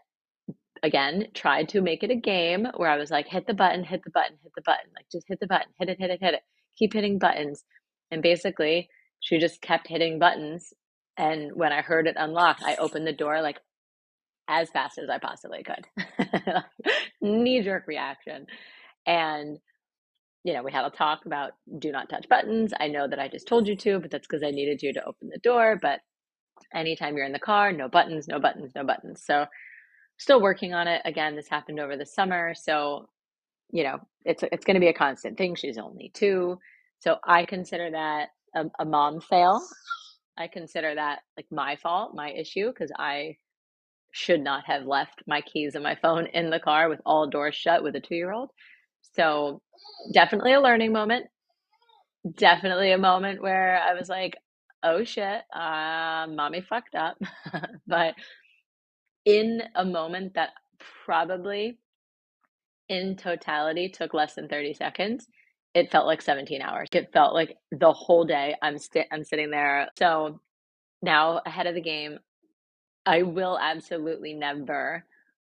again, 0.82 1.28
tried 1.34 1.68
to 1.70 1.82
make 1.82 2.02
it 2.02 2.10
a 2.10 2.16
game 2.16 2.66
where 2.76 2.90
I 2.90 2.96
was 2.98 3.10
like, 3.10 3.28
hit 3.28 3.46
the 3.46 3.54
button, 3.54 3.84
hit 3.84 4.02
the 4.04 4.10
button, 4.10 4.36
hit 4.42 4.52
the 4.56 4.62
button, 4.62 4.90
like 4.96 5.06
just 5.12 5.26
hit 5.28 5.40
the 5.40 5.46
button, 5.46 5.68
hit 5.78 5.88
it, 5.90 5.98
hit 6.00 6.10
it, 6.10 6.20
hit 6.22 6.34
it, 6.34 6.42
keep 6.78 6.94
hitting 6.94 7.18
buttons. 7.18 7.64
And 8.10 8.22
basically, 8.22 8.88
she 9.20 9.38
just 9.38 9.62
kept 9.62 9.88
hitting 9.88 10.18
buttons. 10.18 10.72
And 11.22 11.52
when 11.54 11.72
I 11.72 11.82
heard 11.82 12.08
it 12.08 12.16
unlock, 12.18 12.58
I 12.64 12.74
opened 12.76 13.06
the 13.06 13.12
door 13.12 13.42
like 13.42 13.60
as 14.48 14.70
fast 14.70 14.98
as 14.98 15.08
I 15.08 15.18
possibly 15.18 15.62
could. 15.62 15.86
Knee 17.22 17.62
jerk 17.62 17.86
reaction. 17.86 18.46
And, 19.06 19.60
you 20.42 20.52
know, 20.52 20.64
we 20.64 20.72
had 20.72 20.84
a 20.84 20.90
talk 20.90 21.20
about 21.24 21.52
do 21.78 21.92
not 21.92 22.08
touch 22.10 22.28
buttons. 22.28 22.72
I 22.80 22.88
know 22.88 23.06
that 23.06 23.20
I 23.20 23.28
just 23.28 23.46
told 23.46 23.68
you 23.68 23.76
to, 23.76 24.00
but 24.00 24.10
that's 24.10 24.26
because 24.26 24.42
I 24.42 24.50
needed 24.50 24.82
you 24.82 24.92
to 24.94 25.04
open 25.04 25.28
the 25.28 25.38
door. 25.38 25.78
But 25.80 26.00
anytime 26.74 27.16
you're 27.16 27.26
in 27.26 27.32
the 27.32 27.38
car, 27.38 27.72
no 27.72 27.88
buttons, 27.88 28.26
no 28.26 28.40
buttons, 28.40 28.72
no 28.74 28.84
buttons. 28.84 29.22
So, 29.24 29.46
still 30.18 30.42
working 30.42 30.74
on 30.74 30.88
it. 30.88 31.02
Again, 31.04 31.36
this 31.36 31.48
happened 31.48 31.80
over 31.80 31.96
the 31.96 32.06
summer. 32.06 32.54
So, 32.56 33.08
you 33.70 33.84
know, 33.84 34.00
it's, 34.24 34.42
it's 34.50 34.64
going 34.64 34.74
to 34.74 34.80
be 34.80 34.88
a 34.88 34.94
constant 34.94 35.38
thing. 35.38 35.54
She's 35.54 35.78
only 35.78 36.10
two. 36.14 36.58
So, 36.98 37.18
I 37.24 37.44
consider 37.46 37.92
that 37.92 38.30
a, 38.56 38.64
a 38.80 38.84
mom 38.84 39.20
fail. 39.20 39.62
I 40.38 40.48
consider 40.48 40.94
that 40.94 41.20
like 41.36 41.46
my 41.50 41.76
fault, 41.76 42.14
my 42.14 42.30
issue, 42.30 42.68
because 42.68 42.92
I 42.98 43.36
should 44.12 44.40
not 44.40 44.64
have 44.66 44.84
left 44.86 45.22
my 45.26 45.40
keys 45.40 45.74
and 45.74 45.84
my 45.84 45.96
phone 45.96 46.26
in 46.26 46.50
the 46.50 46.60
car 46.60 46.88
with 46.88 47.00
all 47.06 47.26
doors 47.28 47.54
shut 47.54 47.82
with 47.82 47.96
a 47.96 48.00
two 48.00 48.14
year 48.14 48.32
old. 48.32 48.50
So, 49.14 49.60
definitely 50.12 50.52
a 50.54 50.60
learning 50.60 50.92
moment. 50.92 51.26
Definitely 52.36 52.92
a 52.92 52.98
moment 52.98 53.42
where 53.42 53.78
I 53.80 53.94
was 53.94 54.08
like, 54.08 54.36
oh 54.82 55.04
shit, 55.04 55.42
uh, 55.54 56.26
mommy 56.28 56.60
fucked 56.60 56.94
up. 56.94 57.16
but 57.86 58.14
in 59.24 59.62
a 59.74 59.84
moment 59.84 60.34
that 60.34 60.50
probably 61.04 61.78
in 62.88 63.16
totality 63.16 63.88
took 63.88 64.14
less 64.14 64.34
than 64.34 64.48
30 64.48 64.74
seconds, 64.74 65.26
it 65.74 65.90
felt 65.90 66.06
like 66.06 66.22
17 66.22 66.62
hours. 66.62 66.88
It 66.92 67.12
felt 67.12 67.34
like 67.34 67.56
the 67.72 67.92
whole 67.92 68.24
day 68.24 68.54
I'm, 68.62 68.78
st- 68.78 69.06
I'm 69.12 69.24
sitting 69.24 69.50
there. 69.50 69.88
So 69.98 70.40
now 71.02 71.40
ahead 71.46 71.66
of 71.66 71.74
the 71.74 71.82
game, 71.82 72.18
I 73.06 73.22
will 73.22 73.58
absolutely 73.60 74.34
never 74.34 75.04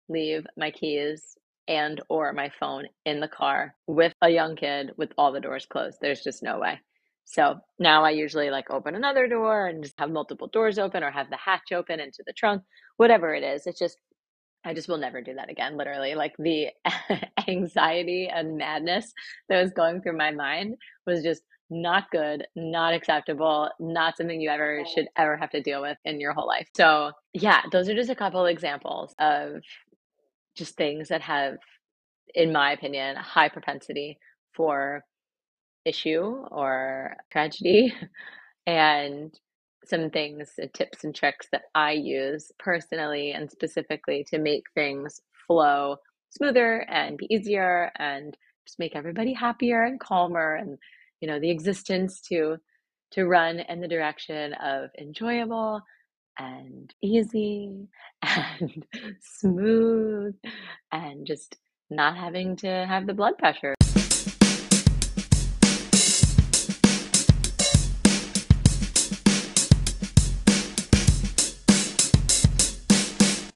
leave 0.09 0.45
my 0.57 0.71
keys 0.71 1.37
and 1.67 2.01
or 2.09 2.33
my 2.33 2.51
phone 2.59 2.85
in 3.05 3.19
the 3.19 3.27
car 3.27 3.75
with 3.87 4.13
a 4.21 4.29
young 4.29 4.55
kid 4.55 4.91
with 4.97 5.11
all 5.17 5.31
the 5.31 5.39
doors 5.39 5.65
closed. 5.65 5.97
There's 6.01 6.21
just 6.21 6.43
no 6.43 6.59
way. 6.59 6.79
So 7.25 7.55
now 7.79 8.03
I 8.03 8.11
usually 8.11 8.51
like 8.51 8.69
open 8.69 8.93
another 8.95 9.27
door 9.27 9.67
and 9.67 9.83
just 9.83 9.99
have 9.99 10.11
multiple 10.11 10.47
doors 10.47 10.77
open 10.77 11.03
or 11.03 11.09
have 11.11 11.29
the 11.31 11.37
hatch 11.37 11.71
open 11.73 11.99
into 11.99 12.23
the 12.25 12.33
trunk, 12.33 12.61
whatever 12.97 13.33
it 13.33 13.43
is. 13.43 13.65
It's 13.65 13.79
just 13.79 13.97
I 14.65 14.73
just 14.73 14.89
will 14.89 14.97
never 14.97 15.21
do 15.21 15.35
that 15.35 15.49
again. 15.49 15.77
Literally, 15.77 16.15
like 16.15 16.33
the 16.39 16.69
anxiety 17.47 18.29
and 18.33 18.57
madness 18.57 19.13
that 19.49 19.61
was 19.61 19.71
going 19.71 20.01
through 20.01 20.17
my 20.17 20.31
mind 20.31 20.75
was 21.05 21.23
just 21.23 21.43
not 21.69 22.11
good, 22.11 22.45
not 22.55 22.93
acceptable, 22.93 23.69
not 23.79 24.17
something 24.17 24.41
you 24.41 24.49
ever 24.49 24.83
should 24.93 25.07
ever 25.17 25.37
have 25.37 25.49
to 25.51 25.61
deal 25.61 25.81
with 25.81 25.97
in 26.05 26.19
your 26.19 26.33
whole 26.33 26.47
life. 26.47 26.67
So, 26.75 27.11
yeah, 27.33 27.61
those 27.71 27.89
are 27.89 27.95
just 27.95 28.09
a 28.09 28.15
couple 28.15 28.45
examples 28.45 29.15
of 29.19 29.61
just 30.55 30.75
things 30.77 31.09
that 31.09 31.21
have, 31.21 31.57
in 32.35 32.51
my 32.53 32.73
opinion, 32.73 33.17
a 33.17 33.21
high 33.23 33.49
propensity 33.49 34.17
for 34.55 35.03
issue 35.85 36.23
or 36.51 37.17
tragedy. 37.31 37.93
And 38.67 39.33
some 39.87 40.09
things, 40.09 40.51
uh, 40.61 40.67
tips 40.73 41.03
and 41.03 41.13
tricks 41.13 41.47
that 41.51 41.63
I 41.73 41.91
use 41.91 42.51
personally 42.59 43.31
and 43.31 43.49
specifically 43.49 44.25
to 44.29 44.39
make 44.39 44.65
things 44.73 45.21
flow 45.47 45.97
smoother 46.29 46.85
and 46.89 47.17
be 47.17 47.33
easier 47.33 47.91
and 47.97 48.35
just 48.65 48.79
make 48.79 48.95
everybody 48.95 49.33
happier 49.33 49.83
and 49.83 49.99
calmer 49.99 50.55
and 50.55 50.77
you 51.21 51.27
know 51.27 51.39
the 51.39 51.49
existence 51.49 52.19
to 52.21 52.57
to 53.11 53.25
run 53.25 53.59
in 53.59 53.79
the 53.79 53.87
direction 53.87 54.53
of 54.53 54.89
enjoyable 54.99 55.81
and 56.37 56.93
easy 57.01 57.87
and 58.21 58.85
smooth 59.21 60.35
and 60.91 61.25
just 61.25 61.57
not 61.89 62.17
having 62.17 62.55
to 62.55 62.67
have 62.67 63.05
the 63.07 63.13
blood 63.13 63.37
pressure 63.37 63.75